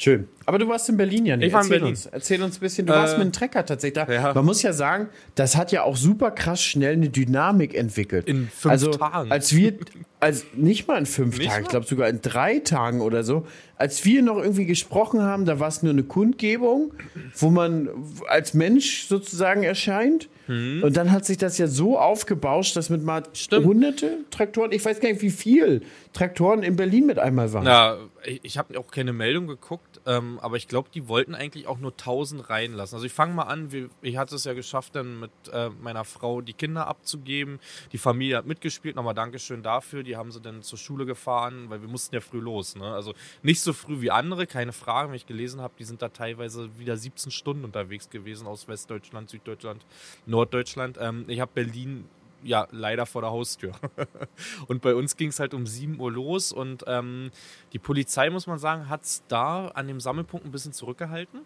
[0.00, 0.28] Schön.
[0.46, 1.48] Aber du warst in Berlin, Janik.
[1.48, 1.94] Ich war in Erzähl Berlin.
[1.94, 2.86] Uns, erzähl uns ein bisschen.
[2.86, 4.10] Du Äh, warst mit einem Trecker tatsächlich da.
[4.12, 4.32] ja.
[4.32, 8.26] Man muss ja sagen, das hat ja auch super krass schnell eine Dynamik entwickelt.
[8.28, 9.30] In fünf also, Tagen.
[9.32, 9.74] Als wir,
[10.20, 11.70] als nicht mal in fünf Nicht Tagen, ich mal?
[11.70, 13.46] glaube sogar in drei Tagen oder so,
[13.76, 16.94] als wir noch irgendwie gesprochen haben, da war es nur eine Kundgebung,
[17.36, 17.88] wo man
[18.28, 20.28] als Mensch sozusagen erscheint.
[20.50, 23.28] Und dann hat sich das ja so aufgebauscht, dass mit mal Hm.
[23.34, 23.66] Stimmt.
[23.66, 25.82] hunderte Traktoren, ich weiß gar nicht, wie viel
[26.14, 27.66] Traktoren in Berlin mit einmal waren.
[27.66, 31.66] Ja, ich, ich habe auch keine Meldung geguckt, ähm, aber ich glaube, die wollten eigentlich
[31.66, 32.96] auch nur 1000 reinlassen.
[32.96, 36.06] Also ich fange mal an, wir, ich hatte es ja geschafft, dann mit äh, meiner
[36.06, 37.60] Frau die Kinder abzugeben.
[37.92, 40.02] Die Familie hat mitgespielt, nochmal Dankeschön dafür.
[40.02, 42.74] Die haben sie dann zur Schule gefahren, weil wir mussten ja früh los.
[42.74, 42.90] Ne?
[42.90, 45.10] Also nicht so früh wie andere, keine Frage.
[45.10, 49.28] Wenn ich gelesen habe, die sind da teilweise wieder 17 Stunden unterwegs gewesen aus Westdeutschland,
[49.28, 49.84] Süddeutschland,
[50.24, 50.96] Norddeutschland.
[50.98, 52.06] Ähm, ich habe Berlin
[52.42, 53.72] ja, leider vor der Haustür.
[54.68, 57.30] und bei uns ging es halt um 7 Uhr los und ähm,
[57.72, 61.40] die Polizei, muss man sagen, hat es da an dem Sammelpunkt ein bisschen zurückgehalten.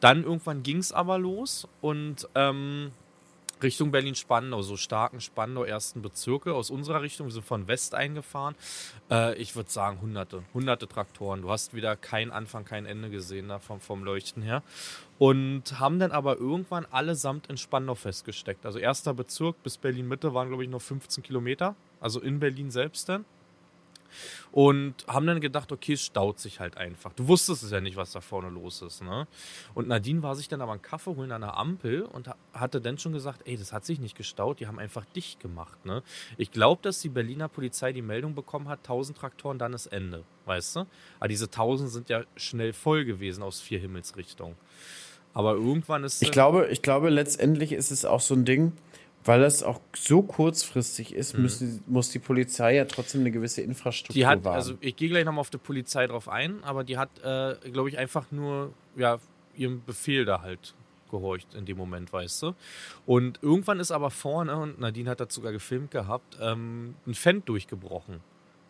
[0.00, 2.90] Dann irgendwann ging es aber los und ähm,
[3.62, 7.28] Richtung Berlin-Spandau, so starken Spandau ersten Bezirke aus unserer Richtung.
[7.28, 8.56] Wir sind von West eingefahren.
[9.10, 11.42] Äh, ich würde sagen, hunderte, hunderte Traktoren.
[11.42, 14.62] Du hast wieder kein Anfang, kein Ende gesehen da vom, vom Leuchten her.
[15.22, 18.66] Und haben dann aber irgendwann allesamt in Spandau festgesteckt.
[18.66, 21.76] Also erster Bezirk bis Berlin-Mitte waren, glaube ich, noch 15 Kilometer.
[22.00, 23.24] Also in Berlin selbst dann.
[24.50, 27.12] Und haben dann gedacht, okay, es staut sich halt einfach.
[27.12, 29.00] Du wusstest es ja nicht, was da vorne los ist.
[29.00, 29.28] Ne?
[29.74, 32.98] Und Nadine war sich dann aber einen Kaffee holen an der Ampel und hatte dann
[32.98, 35.86] schon gesagt, ey, das hat sich nicht gestaut, die haben einfach dicht gemacht.
[35.86, 36.02] Ne?
[36.36, 40.24] Ich glaube, dass die Berliner Polizei die Meldung bekommen hat, 1000 Traktoren, dann ist Ende.
[40.46, 40.86] Weißt du?
[41.20, 44.56] Aber diese 1000 sind ja schnell voll gewesen aus vier Himmelsrichtungen.
[45.34, 46.22] Aber irgendwann ist.
[46.22, 48.72] Ich glaube, ich glaube, letztendlich ist es auch so ein Ding,
[49.24, 51.42] weil das auch so kurzfristig ist, mhm.
[51.42, 54.56] müssen, muss die Polizei ja trotzdem eine gewisse Infrastruktur die hat, wahren.
[54.56, 57.88] Also ich gehe gleich nochmal auf die Polizei drauf ein, aber die hat, äh, glaube
[57.88, 59.18] ich, einfach nur ja,
[59.56, 60.74] ihrem Befehl da halt
[61.10, 62.54] gehorcht in dem Moment, weißt du.
[63.06, 67.48] Und irgendwann ist aber vorne, und Nadine hat das sogar gefilmt gehabt, ähm, ein Fendt
[67.48, 68.20] durchgebrochen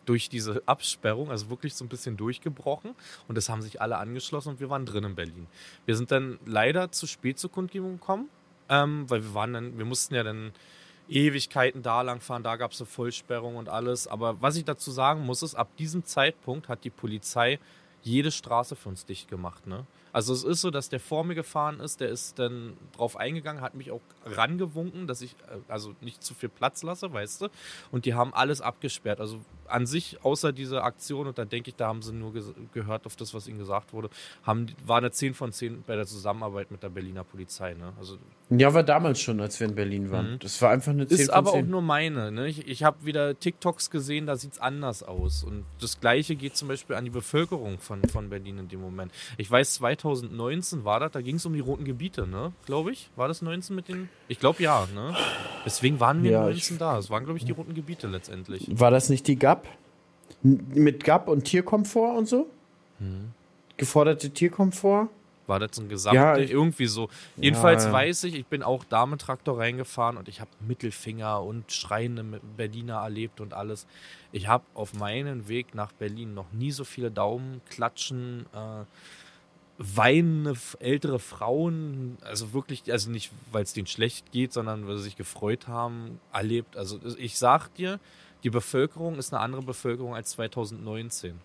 [0.05, 2.95] durch diese Absperrung, also wirklich so ein bisschen durchgebrochen.
[3.27, 5.47] Und das haben sich alle angeschlossen und wir waren drin in Berlin.
[5.85, 8.29] Wir sind dann leider zu spät zur Kundgebung gekommen
[8.69, 10.51] ähm, weil wir waren dann, wir mussten ja dann
[11.09, 14.07] Ewigkeiten da lang fahren, da gab es eine Vollsperrung und alles.
[14.07, 17.59] Aber was ich dazu sagen muss, ist, ab diesem Zeitpunkt hat die Polizei
[18.01, 19.65] jede Straße für uns dicht gemacht.
[19.67, 19.85] Ne?
[20.11, 23.61] Also es ist so, dass der vor mir gefahren ist, der ist dann drauf eingegangen,
[23.61, 27.47] hat mich auch rangewunken, dass ich äh, also nicht zu viel Platz lasse, weißt du.
[27.91, 29.19] Und die haben alles abgesperrt.
[29.19, 32.43] Also an sich, außer dieser Aktion, und da denke ich, da haben sie nur ge
[32.73, 34.09] gehört auf das, was ihnen gesagt wurde,
[34.43, 37.73] haben, war eine 10 von 10 bei der Zusammenarbeit mit der Berliner Polizei.
[37.73, 37.93] Ne?
[37.97, 38.17] Also,
[38.49, 40.33] ja, war damals schon, als wir in Berlin waren.
[40.33, 40.39] Mhm.
[40.39, 41.63] Das war einfach eine 10 Ist von aber 10.
[41.63, 42.31] auch nur meine.
[42.31, 42.47] Ne?
[42.47, 45.43] Ich, ich habe wieder TikToks gesehen, da sieht es anders aus.
[45.43, 49.11] Und das Gleiche geht zum Beispiel an die Bevölkerung von, von Berlin in dem Moment.
[49.37, 52.53] Ich weiß, 2019 war das, da ging es um die roten Gebiete, ne?
[52.65, 53.09] glaube ich.
[53.15, 54.09] War das 19 mit den.
[54.27, 54.87] Ich glaube ja.
[54.93, 55.15] Ne?
[55.65, 56.97] Deswegen waren wir ja, 19 da.
[56.97, 58.67] Es waren, glaube ich, die roten Gebiete letztendlich.
[58.71, 59.67] War das nicht die GAP?
[60.43, 62.49] Mit GAP und Tierkomfort und so?
[62.99, 63.31] Hm.
[63.77, 65.09] Geforderte Tierkomfort?
[65.45, 66.15] War das ein Gesamt?
[66.15, 67.09] Ja, irgendwie so.
[67.35, 67.93] Jedenfalls ja, ja.
[67.93, 72.23] weiß ich, ich bin auch da mit Traktor reingefahren und ich habe Mittelfinger und schreiende
[72.55, 73.85] Berliner erlebt und alles.
[74.31, 78.85] Ich habe auf meinem Weg nach Berlin noch nie so viele Daumen, Klatschen, äh,
[79.77, 85.03] weinende ältere Frauen, also wirklich, also nicht, weil es denen schlecht geht, sondern weil sie
[85.03, 86.77] sich gefreut haben, erlebt.
[86.77, 87.99] Also ich sag dir,
[88.43, 91.35] die Bevölkerung ist eine andere Bevölkerung als 2019.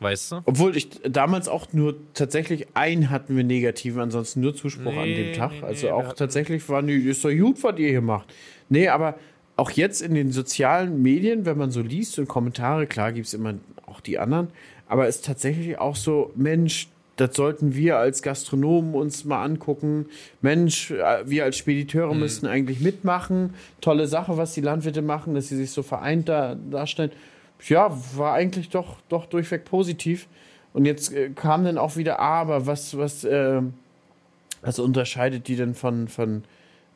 [0.00, 0.40] Weißt du?
[0.44, 5.08] Obwohl ich damals auch nur tatsächlich einen hatten wir negativen, ansonsten nur Zuspruch nee, an
[5.08, 5.52] dem Tag.
[5.52, 8.32] Nee, also nee, auch tatsächlich waren die, ist doch gut, was ihr hier macht.
[8.68, 9.18] Nee, aber
[9.56, 13.34] auch jetzt in den sozialen Medien, wenn man so liest und Kommentare, klar gibt es
[13.34, 13.54] immer
[13.86, 14.48] auch die anderen,
[14.88, 20.06] aber es ist tatsächlich auch so, Mensch, das sollten wir als Gastronomen uns mal angucken.
[20.42, 22.20] Mensch, äh, wir als Spediteure mhm.
[22.20, 23.54] müssten eigentlich mitmachen.
[23.80, 27.12] Tolle Sache, was die Landwirte machen, dass sie sich so vereint da, darstellen.
[27.68, 30.26] Ja, war eigentlich doch, doch durchweg positiv.
[30.72, 33.62] Und jetzt äh, kam dann auch wieder, aber was, was, äh,
[34.62, 36.42] was unterscheidet die denn von, von,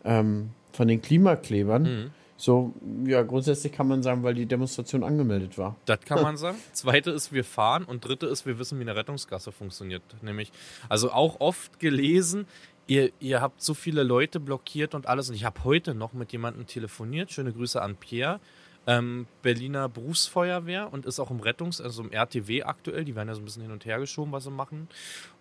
[0.05, 1.83] ähm, von den Klimaklebern?
[1.83, 2.11] Mhm.
[2.41, 2.73] So,
[3.05, 5.75] ja, grundsätzlich kann man sagen, weil die Demonstration angemeldet war.
[5.87, 6.57] Das kann man sagen.
[6.73, 10.03] Zweite ist, wir fahren und dritte ist, wir wissen, wie eine Rettungsgasse funktioniert.
[10.23, 10.53] Nämlich,
[10.89, 12.47] also auch oft gelesen,
[12.87, 15.29] ihr, ihr habt so viele Leute blockiert und alles.
[15.29, 17.33] Und ich habe heute noch mit jemandem telefoniert.
[17.33, 18.39] Schöne Grüße an Pierre.
[18.87, 23.05] Ähm, Berliner Berufsfeuerwehr und ist auch im Rettungs-, also im RTW aktuell.
[23.05, 24.89] Die werden ja so ein bisschen hin und her geschoben, was sie machen.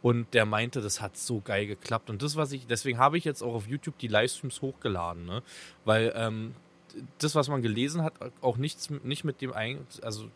[0.01, 2.09] Und der meinte, das hat so geil geklappt.
[2.09, 5.43] Und das, was ich, deswegen habe ich jetzt auch auf YouTube die Livestreams hochgeladen, ne?
[5.85, 6.55] Weil ähm,
[7.19, 10.29] das, was man gelesen hat, auch nichts, nicht mit dem ein, also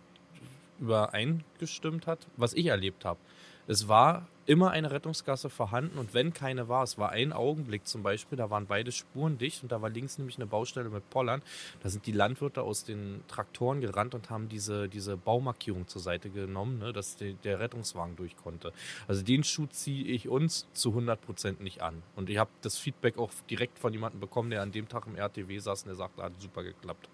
[0.79, 3.19] übereingestimmt hat, was ich erlebt habe.
[3.67, 8.03] Es war immer eine Rettungsgasse vorhanden und wenn keine war, es war ein Augenblick zum
[8.03, 11.41] Beispiel, da waren beide Spuren dicht und da war links nämlich eine Baustelle mit Pollern.
[11.81, 16.29] Da sind die Landwirte aus den Traktoren gerannt und haben diese, diese Baumarkierung zur Seite
[16.29, 18.73] genommen, ne, dass die, der Rettungswagen durch konnte.
[19.07, 22.01] Also den Schuh ziehe ich uns zu 100 Prozent nicht an.
[22.15, 25.15] Und ich habe das Feedback auch direkt von jemandem bekommen, der an dem Tag im
[25.15, 27.09] RTW saß und der sagt, hat super geklappt.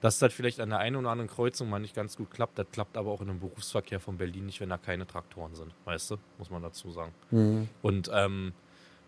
[0.00, 2.66] Dass das vielleicht an der einen oder anderen Kreuzung mal nicht ganz gut klappt, das
[2.70, 5.72] klappt aber auch in einem Berufsverkehr von Berlin nicht, wenn da keine Traktoren sind.
[5.84, 6.16] Weißt du?
[6.38, 7.12] Muss man dazu sagen.
[7.30, 7.68] Mhm.
[7.82, 8.52] Und ähm,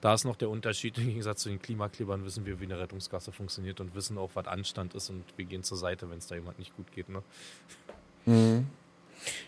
[0.01, 3.33] da ist noch der Unterschied, im Gegensatz zu den Klimaklebern wissen wir, wie eine Rettungsgasse
[3.33, 6.37] funktioniert und wissen auch, was Anstand ist und wir gehen zur Seite, wenn es da
[6.37, 7.09] jemand nicht gut geht.
[7.09, 7.23] Ne?
[8.27, 8.67] Mhm.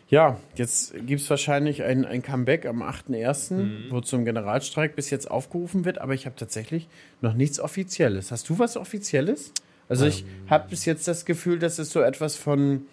[0.09, 3.87] Ja, jetzt gibt es wahrscheinlich ein, ein Comeback am 8.1., mhm.
[3.91, 6.89] wo zum Generalstreik bis jetzt aufgerufen wird, aber ich habe tatsächlich
[7.21, 8.33] noch nichts Offizielles.
[8.33, 9.53] Hast du was Offizielles?
[9.91, 12.87] Also ich habe bis jetzt das Gefühl, dass es so etwas von,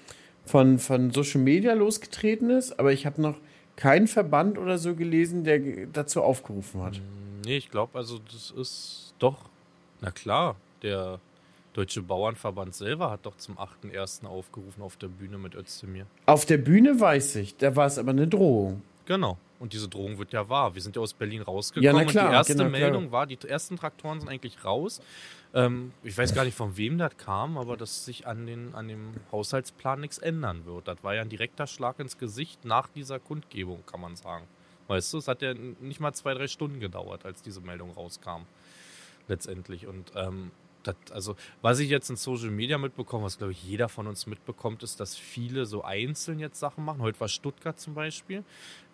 [0.46, 3.38] von, von Social Media losgetreten ist, aber ich habe noch
[3.76, 5.60] keinen Verband oder so gelesen, der
[5.94, 7.00] dazu aufgerufen hat.
[7.46, 9.38] Nee, ich glaube, also das ist doch,
[10.02, 11.20] na klar, der
[11.74, 14.26] Deutsche Bauernverband selber hat doch zum 8.1.
[14.26, 16.08] aufgerufen auf der Bühne mit Özdemir.
[16.26, 18.82] Auf der Bühne weiß ich, da war es aber eine Drohung.
[19.08, 19.38] Genau.
[19.60, 20.76] Und diese Drohung wird ja wahr.
[20.76, 23.40] Wir sind ja aus Berlin rausgekommen ja, klar, und die erste genau, Meldung war, die
[23.48, 25.02] ersten Traktoren sind eigentlich raus.
[25.54, 28.88] Ähm, ich weiß gar nicht, von wem das kam, aber dass sich an, den, an
[28.88, 30.88] dem Haushaltsplan nichts ändern wird.
[30.88, 34.46] Das war ja ein direkter Schlag ins Gesicht nach dieser Kundgebung, kann man sagen.
[34.90, 38.44] Weißt du, es hat ja nicht mal zwei, drei Stunden gedauert, als diese Meldung rauskam.
[39.28, 39.88] Letztendlich.
[39.88, 40.52] Und ähm,
[40.88, 44.28] das, also, was ich jetzt in Social Media mitbekomme, was glaube ich jeder von uns
[44.28, 47.02] mitbekommt, ist, dass viele so einzeln jetzt Sachen machen.
[47.02, 48.44] Heute war Stuttgart zum Beispiel.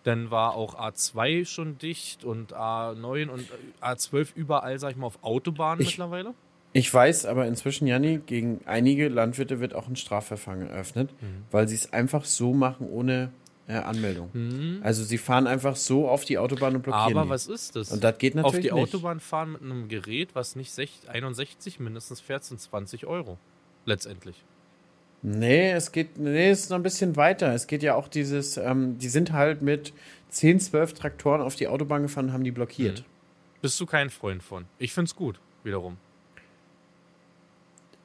[0.02, 3.48] Dann war auch A2 schon dicht und A9 und
[3.80, 6.34] A12 überall, sag ich mal, auf Autobahnen ich, mittlerweile.
[6.72, 11.44] Ich weiß, aber inzwischen, Janni, gegen einige Landwirte wird auch ein Strafverfahren eröffnet, mhm.
[11.50, 13.30] weil sie es einfach so machen, ohne
[13.66, 14.30] äh, Anmeldung.
[14.32, 14.80] Mhm.
[14.82, 17.16] Also sie fahren einfach so auf die Autobahn und blockieren.
[17.16, 17.30] Aber die.
[17.30, 17.90] was ist das?
[17.90, 18.94] Und das geht natürlich Auf die nicht.
[18.94, 20.72] Autobahn fahren mit einem Gerät, was nicht
[21.08, 23.38] 61 mindestens fährt, sind 20 Euro.
[23.86, 24.42] Letztendlich.
[25.22, 27.54] Nee, es geht, nee, es ist noch ein bisschen weiter.
[27.54, 29.94] Es geht ja auch dieses, ähm, die sind halt mit
[30.28, 33.00] 10, 12 Traktoren auf die Autobahn gefahren und haben die blockiert.
[33.00, 33.04] Mhm.
[33.62, 34.66] Bist du kein Freund von?
[34.78, 35.96] Ich find's gut, wiederum.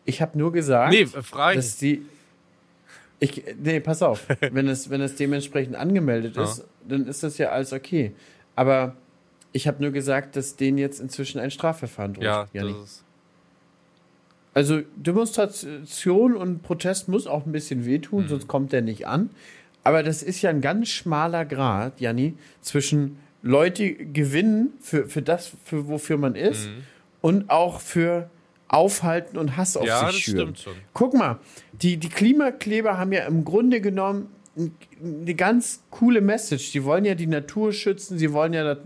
[0.05, 2.05] Ich habe nur gesagt, nee, frage dass die,
[3.19, 4.27] ich, nee, pass auf.
[4.39, 6.43] wenn, es, wenn es dementsprechend angemeldet ja.
[6.43, 8.13] ist, dann ist das ja alles okay.
[8.55, 8.95] Aber
[9.51, 12.23] ich habe nur gesagt, dass denen jetzt inzwischen ein Strafverfahren droht.
[12.23, 13.03] Ja, das ist
[14.53, 18.27] also Demonstration und Protest muss auch ein bisschen wehtun, mhm.
[18.29, 19.29] sonst kommt der nicht an.
[19.83, 25.53] Aber das ist ja ein ganz schmaler Grad, Janni, zwischen Leute gewinnen für, für das,
[25.63, 26.83] für wofür man ist, mhm.
[27.21, 28.29] und auch für
[28.69, 30.55] aufhalten und Hass auf ja, sich schüren.
[30.93, 31.39] Guck mal,
[31.73, 34.29] die, die Klimakleber haben ja im Grunde genommen
[35.01, 36.71] eine ganz coole Message.
[36.71, 38.77] Die wollen ja die Natur schützen, sie wollen ja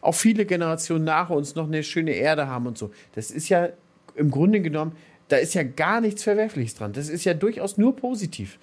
[0.00, 2.90] auch viele Generationen nach uns noch eine schöne Erde haben und so.
[3.14, 3.68] Das ist ja
[4.14, 4.92] im Grunde genommen,
[5.28, 6.92] da ist ja gar nichts Verwerfliches dran.
[6.92, 8.58] Das ist ja durchaus nur positiv.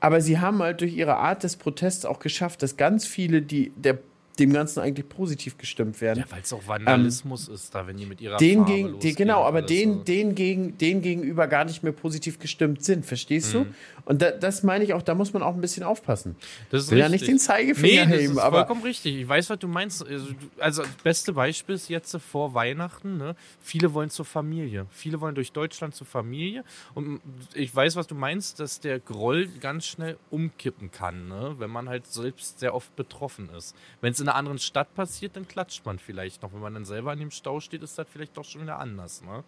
[0.00, 3.72] Aber sie haben halt durch ihre Art des Protests auch geschafft, dass ganz viele, die
[3.76, 3.98] der
[4.38, 6.20] dem Ganzen eigentlich positiv gestimmt werden.
[6.20, 9.00] Ja, weil es auch Vandalismus ähm, ist, da wenn die mit ihrer den Farbe gegen,
[9.00, 10.02] den, Genau, aber den, so.
[10.02, 13.64] den, gegen, den gegenüber gar nicht mehr positiv gestimmt sind, verstehst mhm.
[13.64, 13.66] du?
[14.04, 16.36] Und da, das meine ich auch, da muss man auch ein bisschen aufpassen.
[16.70, 17.12] Das ist Will richtig.
[17.12, 19.16] ja nicht den Zeigefinger nee, heben, aber vollkommen richtig.
[19.16, 20.06] Ich weiß, was du meinst.
[20.06, 20.26] Also,
[20.58, 23.16] also das beste Beispiel ist jetzt vor Weihnachten.
[23.16, 23.34] Ne?
[23.60, 24.86] Viele wollen zur Familie.
[24.90, 26.62] Viele wollen durch Deutschland zur Familie.
[26.94, 27.20] Und
[27.54, 31.56] ich weiß, was du meinst, dass der Groll ganz schnell umkippen kann, ne?
[31.58, 33.74] wenn man halt selbst sehr oft betroffen ist.
[34.00, 36.52] Wenn es in einer anderen Stadt passiert, dann klatscht man vielleicht noch.
[36.52, 39.22] Wenn man dann selber an dem Stau steht, ist das vielleicht doch schon wieder anders.
[39.22, 39.44] Ne?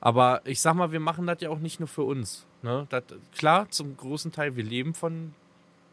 [0.00, 2.46] Aber ich sag mal, wir machen das ja auch nicht nur für uns.
[2.62, 2.86] Ne?
[2.90, 3.02] Das,
[3.34, 5.34] klar, zum großen Teil, wir leben von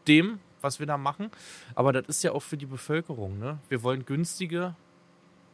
[0.06, 1.30] dem, was wir da machen.
[1.74, 3.40] Aber das ist ja auch für die Bevölkerung.
[3.40, 3.58] Ne?
[3.68, 4.76] Wir wollen günstige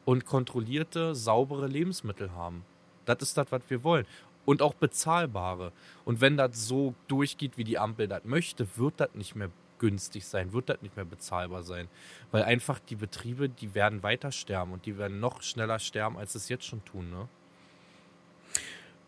[0.05, 2.67] und kontrollierte, saubere Lebensmittel haben.
[3.07, 4.05] Das ist das, was wir wollen.
[4.45, 5.73] Und auch bezahlbare.
[6.05, 9.51] Und wenn das so durchgeht, wie die Ampel das möchte, wird das nicht mehr
[9.81, 11.89] günstig sein, wird das nicht mehr bezahlbar sein.
[12.31, 16.37] Weil einfach die Betriebe, die werden weiter sterben und die werden noch schneller sterben, als
[16.37, 17.11] es jetzt schon tun.
[17.11, 17.28] Ne?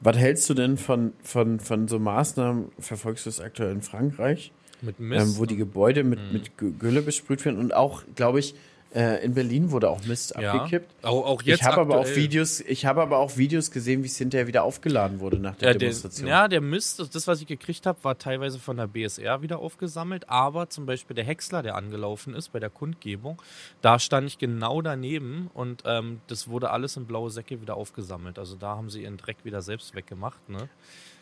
[0.01, 4.51] Was hältst du denn von, von, von so Maßnahmen, verfolgst du es aktuell in Frankreich?
[4.81, 6.33] Mit Mist, ähm, wo die Gebäude mit, mhm.
[6.33, 8.57] mit Gülle besprüht werden und auch, glaube ich,
[8.95, 10.53] äh, in Berlin wurde auch Mist ja.
[10.53, 11.05] abgekippt.
[11.05, 14.07] Auch, auch jetzt ich habe aber auch Videos, ich habe aber auch Videos gesehen, wie
[14.07, 16.26] es hinterher wieder aufgeladen wurde nach der ja, Demonstration.
[16.26, 19.59] Der, ja, der Mist, das, was ich gekriegt habe, war teilweise von der BSR wieder
[19.59, 23.40] aufgesammelt, aber zum Beispiel der Häcksler, der angelaufen ist bei der Kundgebung,
[23.80, 28.38] da stand ich genau daneben und ähm, das wurde alles in blaue Säcke wieder aufgesammelt.
[28.38, 30.49] Also da haben sie ihren Dreck wieder selbst weggemacht.
[30.49, 30.68] Ne?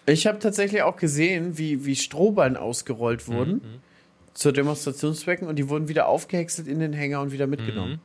[0.07, 3.53] Ich habe tatsächlich auch gesehen, wie, wie Strohballen ausgerollt wurden.
[3.53, 3.90] Mhm
[4.35, 7.95] zur Demonstrationszwecken und die wurden wieder aufgehäckselt in den Hänger und wieder mitgenommen.
[7.95, 8.01] Mhm.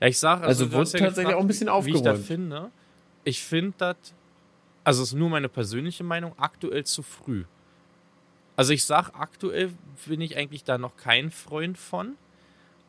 [0.00, 2.04] Ja, ich sag, also, also wurde ja tatsächlich gefragt, auch ein bisschen aufgeräumt.
[2.04, 2.70] Wie ich das finde.
[3.24, 3.96] Ich finde das,
[4.84, 7.44] also ist nur meine persönliche Meinung, aktuell zu früh.
[8.56, 9.72] Also ich sag, aktuell
[10.06, 12.16] bin ich eigentlich da noch kein Freund von.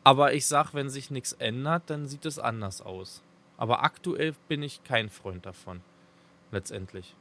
[0.02, 3.22] Aber ich sag, wenn sich nichts ändert, dann sieht es anders aus.
[3.56, 5.80] Aber aktuell bin ich kein Freund davon.
[6.50, 7.14] Letztendlich.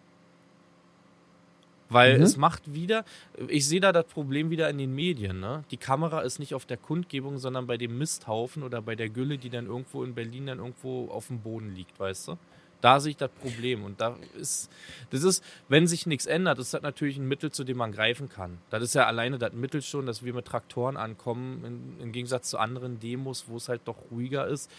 [1.94, 2.24] Weil mhm.
[2.24, 3.06] es macht wieder,
[3.48, 5.40] ich sehe da das Problem wieder in den Medien.
[5.40, 5.64] Ne?
[5.72, 9.38] Die Kamera ist nicht auf der Kundgebung, sondern bei dem Misthaufen oder bei der Gülle,
[9.38, 12.38] die dann irgendwo in Berlin dann irgendwo auf dem Boden liegt, weißt du?
[12.82, 13.86] Da sehe ich das Problem.
[13.86, 14.70] Und da ist,
[15.12, 18.28] das ist, wenn sich nichts ändert, ist das natürlich ein Mittel, zu dem man greifen
[18.28, 18.58] kann.
[18.72, 22.50] Das ist ja alleine das Mittel schon, dass wir mit Traktoren ankommen, in, im Gegensatz
[22.50, 24.70] zu anderen Demos, wo es halt doch ruhiger ist,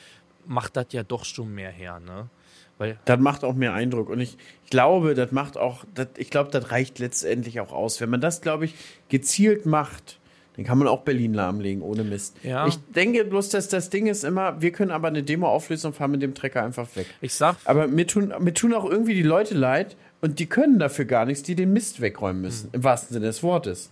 [0.44, 2.28] macht das ja doch schon mehr her, ne?
[2.79, 4.09] Weil das macht auch mehr Eindruck.
[4.09, 4.37] Und ich,
[4.70, 8.01] glaube, das macht auch, das, ich glaube, das reicht letztendlich auch aus.
[8.01, 8.75] Wenn man das, glaube ich,
[9.09, 10.18] gezielt macht,
[10.57, 12.37] dann kann man auch Berlin lahmlegen, ohne Mist.
[12.43, 12.66] Ja.
[12.66, 15.93] Ich denke bloß, dass das Ding ist immer, wir können aber eine Demo auflösen und
[15.95, 17.07] fahren mit dem Trecker einfach weg.
[17.20, 20.79] ich sag, Aber mir tun, mir tun auch irgendwie die Leute leid und die können
[20.79, 23.91] dafür gar nichts, die den Mist wegräumen müssen, im wahrsten Sinne des Wortes.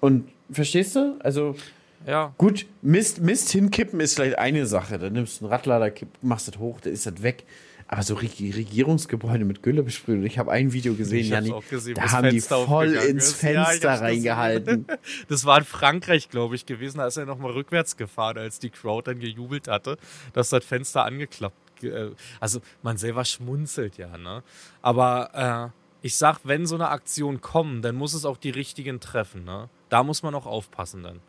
[0.00, 1.16] Und verstehst du?
[1.20, 1.56] Also
[2.06, 4.98] ja, gut, Mist, Mist hinkippen ist vielleicht eine Sache.
[4.98, 7.44] Dann nimmst du einen Radlader, kipp, machst das hoch, dann ist das weg.
[7.90, 10.22] Aber so Reg- Regierungsgebäude mit Gülle besprüht.
[10.24, 13.40] Ich habe ein Video gesehen, Ich Janni, gesehen, da haben die Fenster voll aufgegangen ins.
[13.42, 14.04] Ja, Fenster gesehen.
[14.06, 14.86] reingehalten.
[15.28, 16.98] Das war in Frankreich, glaube ich, gewesen.
[16.98, 19.96] Da ist er nochmal rückwärts gefahren, als die Crowd dann gejubelt hatte,
[20.34, 21.56] dass das Fenster angeklappt.
[21.80, 24.42] ge- äh, Also man selber schmunzelt ja, ne?
[24.82, 29.00] Aber äh, ich sag, wenn so eine Aktion kommt, dann muss es auch die richtigen
[29.00, 29.70] treffen, ne?
[29.88, 31.20] Da muss man auch aufpassen dann.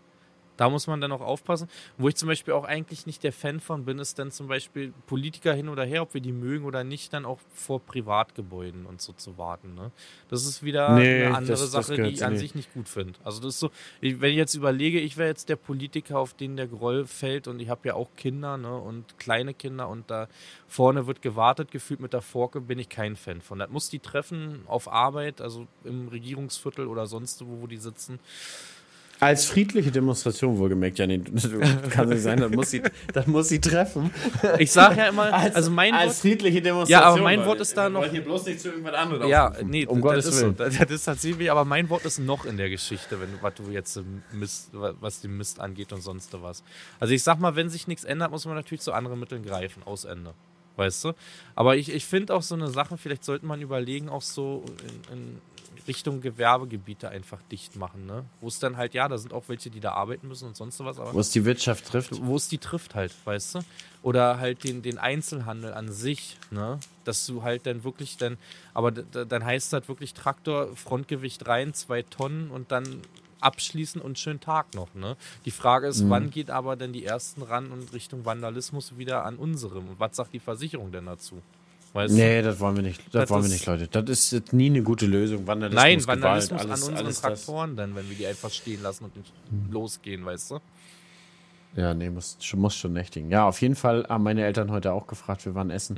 [0.60, 1.70] Da muss man dann auch aufpassen.
[1.98, 4.94] Wo ich zum Beispiel auch eigentlich nicht der Fan von bin, ist dann zum Beispiel
[5.08, 9.02] Politiker hin oder her, ob wir die mögen oder nicht, dann auch vor Privatgebäuden und
[9.02, 9.74] so zu warten.
[9.74, 9.92] Ne?
[10.28, 12.40] Das ist wieder Nee, eine andere das- das Sache, gehört die ich an mir.
[12.40, 13.18] sich nicht gut finde.
[13.24, 16.34] Also das ist so, ich, wenn ich jetzt überlege, ich wäre jetzt der Politiker, auf
[16.34, 20.12] den der Groll fällt und ich habe ja auch Kinder ne, und kleine Kinder und
[20.12, 20.28] da
[20.68, 23.60] vorne wird gewartet, gefühlt mit der Forke, bin ich kein Fan von.
[23.60, 28.20] Das muss die treffen auf Arbeit, also im Regierungsviertel oder sonst wo, wo die sitzen.
[29.20, 31.20] Als friedliche Demonstration wohlgemerkt, Janni.
[31.90, 32.82] Kann nicht sein, das muss sie,
[33.14, 34.12] das muss sie treffen.
[34.60, 37.02] Ich sage ja immer, also mein als Wort, friedliche Demonstration.
[37.04, 37.46] Ja, aber mein.
[37.46, 40.04] Wort ist da noch- wollen hier bloß nicht zu irgendwas anderem Ja, nee, um das
[40.04, 40.56] Gottes ist Willen.
[40.58, 40.64] so.
[40.64, 43.64] Das, das ist tatsächlich, aber mein Wort ist noch in der Geschichte, wenn was du
[43.72, 46.64] jetzt ähm, Mist, was den Mist angeht und sonst was.
[47.00, 49.84] Also ich sag mal, wenn sich nichts ändert, muss man natürlich zu anderen Mitteln greifen,
[49.84, 50.34] aus Ende.
[50.78, 51.12] Weißt du?
[51.56, 54.64] Aber ich, ich finde auch so eine Sache, vielleicht sollte man überlegen, auch so
[55.12, 55.42] in, in
[55.90, 58.24] Richtung Gewerbegebiete einfach dicht machen, ne?
[58.40, 60.80] Wo es dann halt, ja, da sind auch welche, die da arbeiten müssen und sonst
[60.80, 62.12] was, aber Wo es die Wirtschaft trifft.
[62.22, 63.60] wo es die trifft halt, weißt du?
[64.02, 66.80] Oder halt den, den Einzelhandel an sich, ne?
[67.04, 68.38] Dass du halt dann wirklich dann,
[68.74, 73.02] aber dann heißt das wirklich Traktor, Frontgewicht rein, zwei Tonnen und dann
[73.42, 75.18] abschließen und schönen Tag noch, ne?
[75.46, 76.10] Die Frage ist, Mhm.
[76.10, 79.90] wann geht aber denn die ersten ran und Richtung Vandalismus wieder an unserem?
[79.90, 81.42] Und was sagt die Versicherung denn dazu?
[81.94, 82.14] Weißt?
[82.14, 83.00] Nee, das wollen wir nicht.
[83.08, 83.88] Das, Das wollen wir nicht, Leute.
[83.88, 85.48] Das ist jetzt nie eine gute Lösung.
[85.48, 87.46] Vandalismus, Nein, Gewalt, Vandalismus alles, an unseren alles das.
[87.46, 89.34] Traktoren dann, wenn wir die einfach stehen lassen und nicht
[89.72, 90.60] losgehen, weißt du?
[91.76, 93.30] Ja, nee, muss, schon- muss schon nächtigen.
[93.32, 95.96] Ja, auf jeden Fall haben meine Eltern heute auch gefragt, wir waren essen,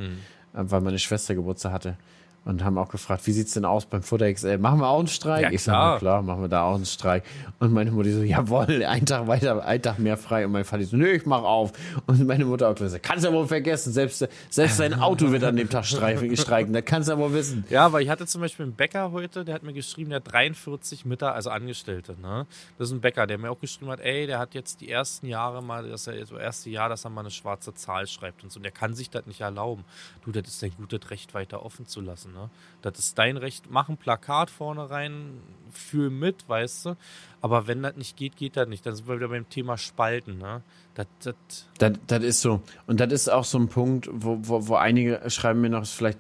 [0.54, 0.70] Mhm.
[0.70, 1.98] weil meine Schwester Geburtstag hatte.
[2.44, 4.58] Und haben auch gefragt, wie sieht's denn aus beim Futter XL?
[4.58, 5.44] Machen wir auch einen Streik?
[5.44, 6.22] Ja, ich sag, klar.
[6.22, 7.24] machen wir da auch einen Streik.
[7.60, 10.46] Und meine Mutter so, jawohl, ein Tag weiter, ein Tag mehr frei.
[10.46, 11.72] Und mein Vater so, nö, ich mach auf.
[12.08, 15.44] Und meine Mutter auch gesagt, kannst du ja wohl vergessen, selbst, selbst sein Auto wird
[15.44, 16.74] an dem Tag streiken, streiken.
[16.74, 17.64] Das kannst du ja wohl wissen.
[17.70, 20.32] Ja, aber ich hatte zum Beispiel einen Bäcker heute, der hat mir geschrieben, der hat
[20.32, 22.20] 43 Mitarbeiter, also Angestellte.
[22.20, 22.46] Ne?
[22.78, 25.28] Das ist ein Bäcker, der mir auch geschrieben hat, ey, der hat jetzt die ersten
[25.28, 28.52] Jahre mal, das er das erste Jahr, dass er mal eine schwarze Zahl schreibt und
[28.52, 28.58] so.
[28.58, 29.86] Und der kann sich das nicht erlauben.
[30.26, 32.31] Du, das ist dein gutes Recht, weiter offen zu lassen.
[32.34, 32.50] Ne?
[32.82, 33.66] Das ist dein Recht.
[33.70, 36.98] Mach ein Plakat vorne rein, fühl mit, weißt du.
[37.42, 38.86] Aber wenn das nicht geht, geht das nicht.
[38.86, 40.38] Dann sind wir wieder beim Thema Spalten.
[40.38, 40.62] Ne?
[40.96, 41.36] Das, das,
[41.78, 42.62] Das, das ist so.
[42.88, 46.20] Und das ist auch so ein Punkt, wo, wo, wo einige schreiben mir noch, vielleicht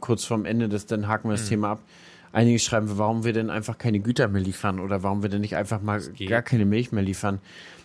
[0.00, 1.80] kurz vorm Ende, das, dann haken wir das Thema ab.
[2.32, 5.56] Einige schreiben, warum wir denn einfach keine Güter mehr liefern oder warum wir denn nicht
[5.56, 7.40] einfach mal gar keine Milch mehr liefern.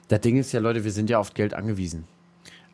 [0.09, 2.05] Das Ding ist ja, Leute, wir sind ja auf Geld angewiesen.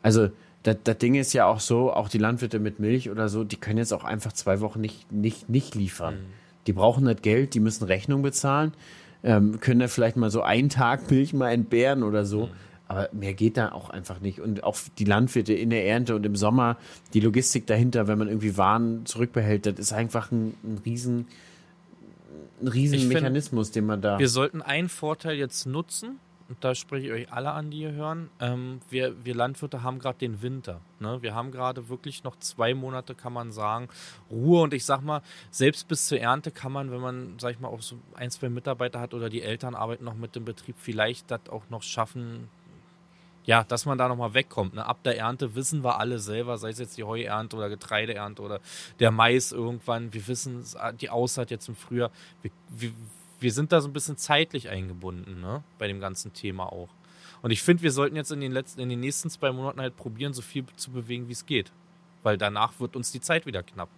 [0.02, 0.30] Also,
[0.62, 3.56] das, das Ding ist ja auch so, auch die Landwirte mit Milch oder so, die
[3.56, 6.18] können jetzt auch einfach zwei Wochen nicht, nicht, nicht liefern.
[6.66, 8.72] Die brauchen das Geld, die müssen Rechnung bezahlen,
[9.22, 12.50] ähm, können da vielleicht mal so einen Tag Milch mal entbehren oder so.
[12.88, 14.40] Aber mehr geht da auch einfach nicht.
[14.40, 16.78] Und auch die Landwirte in der Ernte und im Sommer,
[17.12, 21.26] die Logistik dahinter, wenn man irgendwie Waren zurückbehält, das ist einfach ein, ein riesen,
[22.62, 24.18] ein riesen Ich find, Mechanismus, den man da.
[24.18, 26.18] Wir sollten einen Vorteil jetzt nutzen,
[26.60, 28.30] da spreche ich euch alle an, die ihr hören.
[28.40, 30.80] Ähm, wir, wir Landwirte haben gerade den Winter.
[30.98, 31.20] Ne?
[31.20, 33.88] Wir haben gerade wirklich noch zwei Monate, kann man sagen,
[34.30, 34.62] Ruhe.
[34.62, 35.20] Und ich sag mal,
[35.50, 38.48] selbst bis zur Ernte kann man, wenn man, sag ich mal, auch so ein, zwei
[38.48, 42.48] Mitarbeiter hat oder die Eltern arbeiten noch mit dem Betrieb, vielleicht das auch noch schaffen,
[43.44, 44.74] ja, dass man da nochmal wegkommt.
[44.74, 44.84] Ne?
[44.84, 48.60] Ab der Ernte wissen wir alle selber, sei es jetzt die Heuernte oder Getreideernte oder
[49.00, 50.12] der Mais irgendwann.
[50.14, 50.64] Wir wissen
[51.00, 52.10] die Aussaat jetzt im Frühjahr.
[52.42, 52.92] Wir, wir,
[53.40, 55.62] wir sind da so ein bisschen zeitlich eingebunden, ne?
[55.78, 56.88] Bei dem ganzen Thema auch.
[57.42, 59.96] Und ich finde, wir sollten jetzt in den letzten, in den nächsten zwei Monaten halt
[59.96, 61.70] probieren, so viel zu bewegen, wie es geht.
[62.24, 63.88] Weil danach wird uns die Zeit wieder knapp.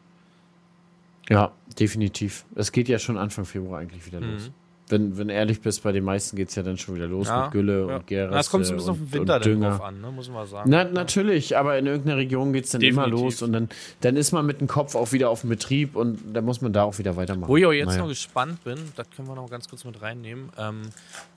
[1.28, 2.44] ja, definitiv.
[2.54, 4.50] Es geht ja schon Anfang Februar eigentlich wieder los.
[4.90, 7.44] Wenn, wenn ehrlich bist, bei den meisten geht es ja dann schon wieder los Ja,
[7.44, 7.96] mit Gülle ja.
[7.96, 8.34] und Gerste.
[8.34, 10.10] Na, es kommt so ein bisschen auf und, den Winter drauf an, ne?
[10.10, 10.68] muss man sagen.
[10.70, 13.24] Na, natürlich, aber in irgendeiner Region geht es dann immer Definitiv.
[13.24, 13.68] los und dann,
[14.00, 16.72] dann ist man mit dem Kopf auch wieder auf dem Betrieb und dann muss man
[16.72, 17.48] da auch wieder weitermachen.
[17.48, 18.00] Wo ich auch jetzt Naja.
[18.02, 20.50] noch gespannt bin, das können wir noch ganz kurz mit reinnehmen.
[20.58, 20.82] Ähm,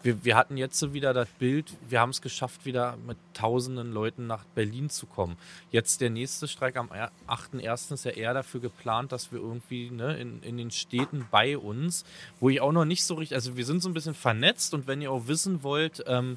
[0.01, 3.91] wir, wir hatten jetzt so wieder das Bild, wir haben es geschafft, wieder mit tausenden
[3.93, 5.37] Leuten nach Berlin zu kommen.
[5.71, 7.93] Jetzt der nächste Streik am er- 8.1.
[7.93, 12.05] ist ja eher dafür geplant, dass wir irgendwie ne, in, in den Städten bei uns,
[12.39, 14.87] wo ich auch noch nicht so richtig, also wir sind so ein bisschen vernetzt und
[14.87, 16.35] wenn ihr auch wissen wollt, ähm,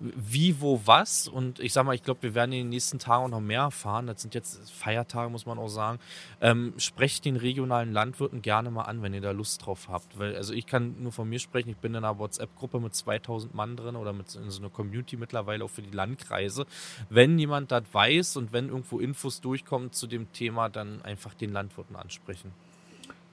[0.00, 1.28] wie, wo, was.
[1.28, 4.06] Und ich sag mal, ich glaube, wir werden in den nächsten Tagen noch mehr erfahren.
[4.06, 5.98] Das sind jetzt Feiertage, muss man auch sagen.
[6.40, 10.18] Ähm, sprecht den regionalen Landwirten gerne mal an, wenn ihr da Lust drauf habt.
[10.18, 13.54] Weil, also ich kann nur von mir sprechen, ich bin in einer WhatsApp-Gruppe mit 2000
[13.54, 16.66] Mann drin oder mit in so einer Community mittlerweile auch für die Landkreise.
[17.10, 21.52] Wenn jemand das weiß und wenn irgendwo Infos durchkommen zu dem Thema, dann einfach den
[21.52, 22.52] Landwirten ansprechen.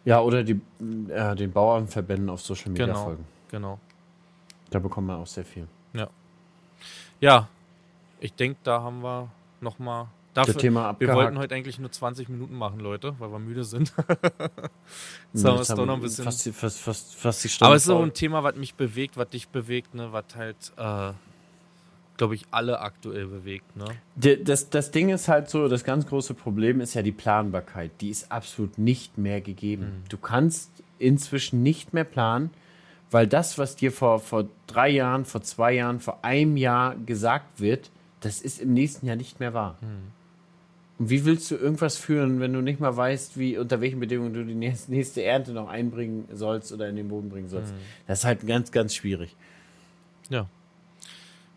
[0.06, 0.60] Ja, oder die,
[1.10, 3.04] äh, den Bauernverbänden auf Social Media Genau.
[3.04, 3.26] folgen.
[3.50, 3.80] Genau.
[4.70, 5.68] Da bekommt man auch sehr viel.
[7.22, 7.48] Ja,
[8.20, 9.30] ich denke, da haben wir
[9.62, 10.08] nochmal.
[10.34, 11.18] Das Dafür, Thema wir abgehakt.
[11.18, 13.94] wollten heute eigentlich nur 20 Minuten machen, Leute, weil wir müde sind.
[13.98, 14.10] Jetzt
[15.34, 16.26] Jetzt haben wir es doch noch ein bisschen.
[16.26, 18.08] Fast, fast, fast, fast die Stunde Aber es ist auch voll.
[18.08, 21.14] ein Thema, was mich bewegt, was dich bewegt, ne, was halt, äh,
[22.18, 23.86] glaube ich, alle aktuell bewegt, ne?
[24.44, 27.92] Das, das Ding ist halt so, das ganz große Problem ist ja die Planbarkeit.
[28.02, 30.04] Die ist absolut nicht mehr gegeben.
[30.10, 32.52] Du kannst inzwischen nicht mehr planen,
[33.12, 37.60] weil das, was dir vor, vor drei Jahren, vor zwei Jahren, vor einem Jahr gesagt
[37.60, 37.92] wird,
[38.22, 39.78] das ist im nächsten Jahr nicht mehr wahr.
[40.98, 44.34] Und wie willst du irgendwas führen, wenn du nicht mal weißt, wie, unter welchen Bedingungen
[44.34, 47.74] du die nächste, nächste Ernte noch einbringen sollst oder in den Boden bringen sollst?
[48.08, 49.36] Das ist halt ganz, ganz schwierig.
[50.30, 50.48] Ja.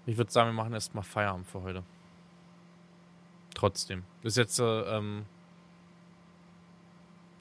[0.08, 1.82] Ich würde sagen, wir machen erstmal Feierabend für heute.
[3.54, 4.04] Trotzdem.
[4.22, 4.64] Das ist jetzt äh,
[4.96, 5.24] ähm,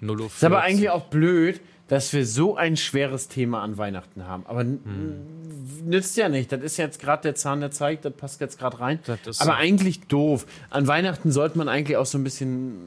[0.01, 0.27] 0 Uhr.
[0.27, 4.45] Ist aber eigentlich auch blöd, dass wir so ein schweres Thema an Weihnachten haben.
[4.47, 4.81] Aber n-
[5.85, 6.51] nützt ja nicht.
[6.51, 8.99] Das ist jetzt gerade der Zahn, der zeigt, das passt jetzt gerade rein.
[9.07, 9.49] Aber so.
[9.51, 10.45] eigentlich doof.
[10.69, 12.79] An Weihnachten sollte man eigentlich auch so ein bisschen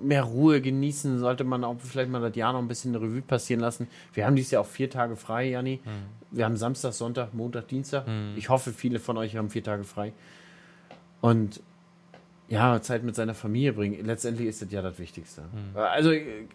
[0.00, 1.18] mehr Ruhe genießen.
[1.18, 3.86] Sollte man auch vielleicht mal das Jahr noch ein bisschen eine Revue passieren lassen.
[4.14, 5.80] Wir haben dieses Jahr auch vier Tage frei, Janni.
[6.30, 8.04] Wir haben Samstag, Sonntag, Montag, Dienstag.
[8.36, 10.12] Ich hoffe, viele von euch haben vier Tage frei.
[11.20, 11.60] Und
[12.48, 14.04] ja, Zeit mit seiner Familie bringen.
[14.04, 15.42] Letztendlich ist das ja das Wichtigste.
[15.74, 16.46] Also äh,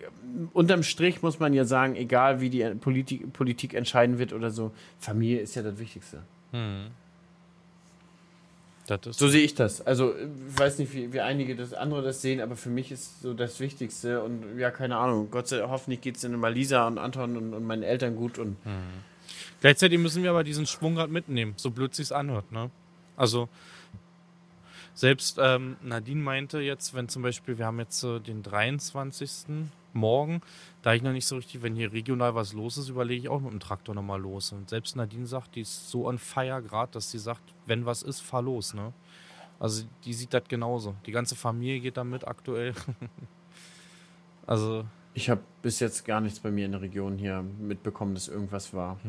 [0.54, 4.72] unterm Strich muss man ja sagen, egal wie die Politik, Politik entscheiden wird oder so,
[5.00, 6.22] Familie ist ja das Wichtigste.
[8.88, 9.82] Das ist So sehe ich das.
[9.82, 13.22] Also ich weiß nicht, wie, wie einige das andere das sehen, aber für mich ist
[13.22, 15.30] so das Wichtigste und ja, keine Ahnung.
[15.32, 18.18] Gott sei Dank, hoffentlich geht es dann immer Lisa und Anton und, und meinen Eltern
[18.18, 18.58] gut und
[19.62, 22.70] Gleichzeitig müssen wir aber diesen Schwung gerade mitnehmen, so blöd sich's anhört, ne?
[23.16, 23.50] Also
[24.96, 29.68] selbst ähm, Nadine meinte jetzt, wenn zum Beispiel, wir haben jetzt äh, den 23.
[29.92, 30.42] morgen,
[30.84, 33.42] da ich noch nicht so richtig, wenn hier regional was los ist, überlege ich auch
[33.42, 34.54] mit dem Traktor nochmal los.
[34.54, 38.04] Und selbst Nadine sagt, die ist so on fire gerade, dass sie sagt, wenn was
[38.04, 38.94] ist, fahr los, ne?
[39.60, 40.96] Also die sieht das genauso.
[41.06, 42.74] Die ganze Familie geht da mit aktuell.
[44.48, 44.86] also
[45.16, 48.74] ich habe bis jetzt gar nichts bei mir in der Region hier mitbekommen, dass irgendwas
[48.74, 49.00] war.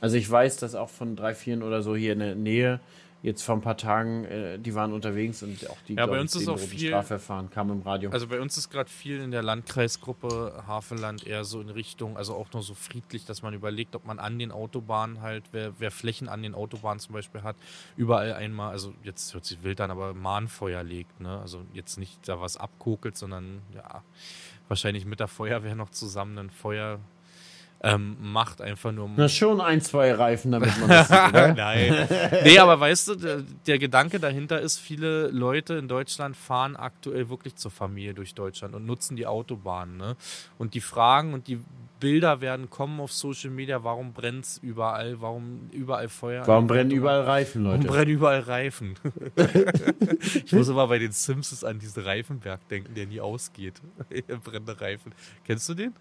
[0.00, 2.80] Also ich weiß, dass auch von drei, vieren oder so hier in der Nähe
[3.22, 6.36] jetzt vor ein paar Tagen, äh, die waren unterwegs und auch die Ja, bei uns
[6.36, 8.10] ist auch viel- Strafverfahren kam im Radio.
[8.10, 12.34] Also bei uns ist gerade viel in der Landkreisgruppe Havelland eher so in Richtung, also
[12.34, 15.90] auch nur so friedlich, dass man überlegt, ob man an den Autobahnen halt, wer, wer
[15.90, 17.56] Flächen an den Autobahnen zum Beispiel hat,
[17.96, 21.40] überall einmal, also jetzt hört sich wild an, aber Mahnfeuer legt, ne?
[21.40, 24.04] Also jetzt nicht da was abkokelt, sondern ja,
[24.68, 27.00] wahrscheinlich mit der Feuerwehr noch zusammen ein Feuer
[27.82, 31.32] ähm, macht, einfach nur um Na schon ein, zwei Reifen, damit man das sieht?
[31.56, 32.08] Nein.
[32.42, 37.28] Nee, aber weißt du, der, der Gedanke dahinter ist, viele Leute in Deutschland fahren aktuell
[37.28, 39.98] wirklich zur Familie durch Deutschland und nutzen die Autobahnen.
[39.98, 40.16] Ne?
[40.58, 41.60] Und die Fragen und die
[42.00, 46.46] Bilder werden kommen auf Social Media, warum brennt es überall, warum überall Feuer.
[46.46, 47.88] Warum brennen überall Reifen, Warum Leute?
[47.92, 48.94] brennen überall Reifen?
[50.44, 53.80] ich muss immer bei den Simpsons an diesen Reifenberg denken, der nie ausgeht.
[54.44, 55.12] Brennende Reifen.
[55.44, 55.94] Kennst du den?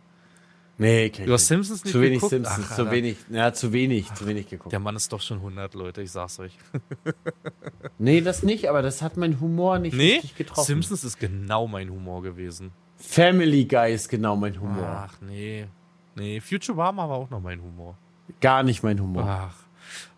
[0.77, 1.47] Nee, kenn ich Du hast nicht.
[1.47, 2.29] Simpsons nicht Zu wenig geguckt?
[2.31, 4.73] Simpsons, Ach, zu wenig, ja, zu wenig, zu wenig geguckt.
[4.73, 6.57] Der Mann ist doch schon 100, Leute, ich sag's euch.
[7.97, 10.65] Nee, das nicht, aber das hat mein Humor nicht Nee, richtig getroffen.
[10.65, 12.71] Simpsons ist genau mein Humor gewesen.
[12.97, 15.07] Family Guy ist genau mein Humor.
[15.09, 15.67] Ach, nee.
[16.15, 17.95] Nee, Futurama war auch noch mein Humor.
[18.41, 19.23] Gar nicht mein Humor.
[19.27, 19.55] Ach.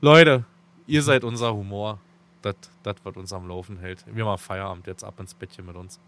[0.01, 0.45] Leute,
[0.85, 1.99] ihr seid unser Humor.
[2.41, 4.05] Das, das, was uns am Laufen hält.
[4.13, 5.99] Wir machen Feierabend jetzt ab ins Bettchen mit uns.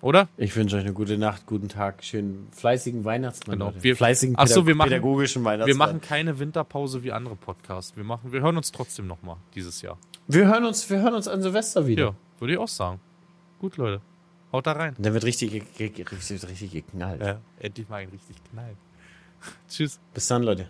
[0.00, 0.28] Oder?
[0.36, 3.58] Ich wünsche euch eine gute Nacht, guten Tag, schönen fleißigen Weihnachtsmann.
[3.58, 3.72] Genau.
[3.80, 5.68] Wir- fleißigen so, Pädag- wir machen- pädagogischen Weihnachtsmann.
[5.68, 7.96] Wir machen keine Winterpause wie andere Podcasts.
[7.96, 9.96] Wir, machen, wir hören uns trotzdem nochmal dieses Jahr.
[10.26, 12.04] wir hören uns, wir hören uns an Silvester wieder.
[12.06, 13.00] Ja, würde ich auch sagen.
[13.60, 14.00] Gut, Leute.
[14.54, 14.94] Haut da rein.
[14.94, 17.20] Und dann wird richtig, richtig, richtig geknallt.
[17.20, 18.76] Ja, endlich mal ein richtig Knall.
[19.68, 19.98] Tschüss.
[20.14, 20.68] Bis dann, Leute.